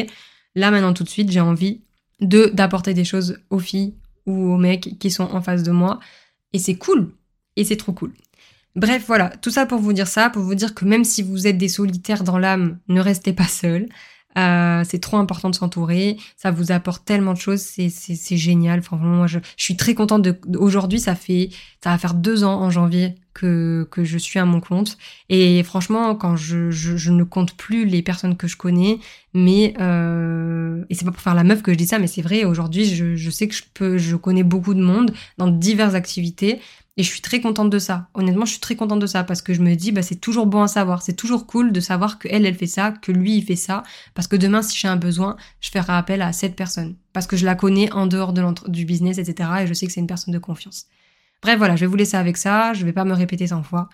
là 0.56 0.72
maintenant 0.72 0.94
tout 0.94 1.04
de 1.04 1.10
suite 1.10 1.32
j'ai 1.32 1.40
envie 1.40 1.82
de 2.20 2.52
d'apporter 2.54 2.94
des 2.94 3.06
choses 3.06 3.40
aux 3.52 3.60
filles 3.60 3.96
ou 4.26 4.54
aux 4.54 4.58
mecs 4.58 4.98
qui 5.00 5.12
sont 5.12 5.24
en 5.24 5.42
face 5.42 5.64
de 5.64 5.72
moi. 5.72 6.00
Et 6.54 6.60
c'est 6.60 6.76
cool. 6.76 7.14
Et 7.56 7.64
c'est 7.64 7.78
trop 7.78 7.94
cool. 7.94 8.14
Bref, 8.76 9.04
voilà, 9.08 9.30
tout 9.30 9.50
ça 9.50 9.66
pour 9.66 9.80
vous 9.80 9.94
dire 9.94 10.08
ça, 10.08 10.30
pour 10.30 10.44
vous 10.44 10.56
dire 10.56 10.74
que 10.74 10.86
même 10.86 11.04
si 11.04 11.22
vous 11.24 11.48
êtes 11.48 11.58
des 11.58 11.68
solitaires 11.68 12.24
dans 12.24 12.38
l'âme, 12.38 12.80
ne 12.88 13.02
restez 13.02 13.34
pas 13.34 13.48
seuls. 13.48 13.90
Euh, 14.38 14.84
c'est 14.86 15.00
trop 15.00 15.18
important 15.18 15.50
de 15.50 15.56
s'entourer. 15.56 16.18
Ça 16.38 16.52
vous 16.52 16.72
apporte 16.72 17.06
tellement 17.06 17.34
de 17.34 17.40
choses. 17.40 17.62
C'est, 17.62 18.38
génial. 18.38 18.80
Enfin, 18.80 18.98
moi, 18.98 19.28
je, 19.28 19.40
je, 19.58 19.64
suis 19.64 19.76
très 19.76 19.94
contente 19.94 20.22
de, 20.22 20.40
aujourd'hui, 20.58 21.00
ça 21.00 21.16
fait, 21.16 21.50
ça 21.84 21.90
va 21.92 21.98
faire 21.98 22.14
deux 22.14 22.44
ans 22.44 22.62
en 22.62 22.70
janvier 22.70 23.16
que, 23.34 23.88
que 23.92 24.04
je 24.04 24.18
suis 24.18 24.40
à 24.40 24.46
mon 24.46 24.60
compte. 24.60 24.98
Et 25.30 25.64
franchement, 25.64 26.16
quand 26.16 26.36
je, 26.36 26.72
je, 26.72 26.98
je 26.98 27.12
ne 27.12 27.24
compte 27.24 27.56
plus 27.56 27.86
les 27.86 28.02
personnes 28.02 28.36
que 28.36 28.48
je 28.48 28.58
connais, 28.58 29.00
mais, 29.34 29.74
euh, 29.80 30.84
et 30.90 30.96
c'est 30.96 31.06
pas 31.06 31.12
pour 31.12 31.22
faire 31.22 31.36
la 31.36 31.44
meuf 31.44 31.62
que 31.62 31.72
je 31.72 31.78
dis 31.78 31.88
ça, 31.88 32.00
mais 32.00 32.08
c'est 32.08 32.22
vrai, 32.22 32.44
aujourd'hui, 32.44 32.86
je, 32.86 33.16
je 33.16 33.30
sais 33.30 33.48
que 33.48 33.56
je 33.56 33.64
peux, 33.74 33.98
je 33.98 34.16
connais 34.16 34.44
beaucoup 34.44 34.74
de 34.74 34.82
monde 34.82 35.12
dans 35.38 35.48
diverses 35.48 35.94
activités. 35.94 36.60
Et 36.98 37.04
je 37.04 37.10
suis 37.10 37.22
très 37.22 37.40
contente 37.40 37.70
de 37.70 37.80
ça. 37.80 38.10
Honnêtement, 38.14 38.46
je 38.46 38.52
suis 38.52 38.60
très 38.60 38.76
contente 38.76 39.00
de 39.00 39.08
ça 39.08 39.24
parce 39.24 39.42
que 39.42 39.54
je 39.54 39.62
me 39.62 39.76
dis, 39.76 39.92
bah, 39.92 40.02
c'est 40.02 40.18
toujours 40.18 40.46
bon 40.46 40.62
à 40.62 40.68
savoir. 40.68 41.02
C'est 41.02 41.16
toujours 41.16 41.48
cool 41.48 41.72
de 41.72 41.80
savoir 41.80 42.20
que 42.20 42.28
elle, 42.30 42.54
fait 42.54 42.68
ça, 42.68 42.92
que 42.92 43.14
lui, 43.14 43.38
il 43.38 43.44
fait 43.44 43.56
ça. 43.56 43.84
Parce 44.14 44.28
que 44.28 44.36
demain, 44.36 44.62
si 44.62 44.78
j'ai 44.78 44.90
un 44.90 44.98
besoin, 44.98 45.38
je 45.62 45.70
ferai 45.70 45.94
appel 45.94 46.22
à 46.22 46.34
cette 46.34 46.56
personne. 46.56 46.96
Parce 47.14 47.28
que 47.28 47.38
je 47.38 47.46
la 47.46 47.56
connais 47.56 47.92
en 47.94 48.08
dehors 48.08 48.34
de 48.34 48.44
du 48.70 48.86
business, 48.86 49.20
etc. 49.20 49.50
Et 49.62 49.68
je 49.68 49.74
sais 49.74 49.88
que 49.88 49.94
c'est 49.94 50.02
une 50.02 50.08
personne 50.08 50.34
de 50.34 50.40
confiance. 50.40 50.88
Bref, 51.42 51.58
voilà, 51.58 51.76
je 51.76 51.82
vais 51.82 51.88
vous 51.88 51.96
laisser 51.96 52.18
avec 52.18 52.36
ça. 52.36 52.74
Je 52.74 52.84
vais 52.84 52.94
pas 52.94 53.06
me 53.06 53.14
répéter 53.14 53.48
100 53.48 53.64
fois. 53.64 53.88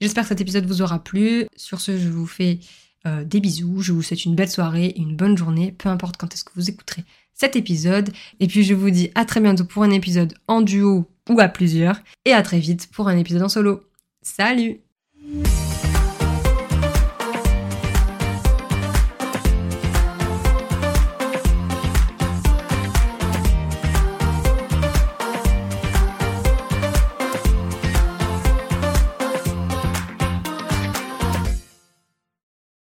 J'espère 0.00 0.24
que 0.24 0.28
cet 0.28 0.40
épisode 0.40 0.66
vous 0.66 0.82
aura 0.82 1.02
plu. 1.02 1.46
Sur 1.54 1.80
ce, 1.80 1.96
je 1.96 2.08
vous 2.08 2.26
fais 2.26 2.58
euh, 3.06 3.24
des 3.24 3.38
bisous. 3.38 3.82
Je 3.82 3.92
vous 3.92 4.02
souhaite 4.02 4.24
une 4.24 4.34
belle 4.34 4.50
soirée, 4.50 4.94
une 4.96 5.14
bonne 5.14 5.36
journée, 5.36 5.70
peu 5.70 5.88
importe 5.88 6.16
quand 6.16 6.34
est-ce 6.34 6.42
que 6.42 6.52
vous 6.56 6.68
écouterez 6.68 7.04
cet 7.34 7.56
épisode. 7.56 8.12
Et 8.40 8.46
puis 8.46 8.62
je 8.62 8.74
vous 8.74 8.90
dis 8.90 9.10
à 9.14 9.24
très 9.24 9.40
bientôt 9.40 9.64
pour 9.64 9.82
un 9.82 9.90
épisode 9.90 10.34
en 10.48 10.60
duo 10.60 11.08
ou 11.28 11.40
à 11.40 11.48
plusieurs. 11.48 12.00
Et 12.24 12.32
à 12.32 12.42
très 12.42 12.58
vite 12.58 12.90
pour 12.92 13.08
un 13.08 13.16
épisode 13.16 13.42
en 13.42 13.48
solo. 13.48 13.82
Salut 14.22 14.80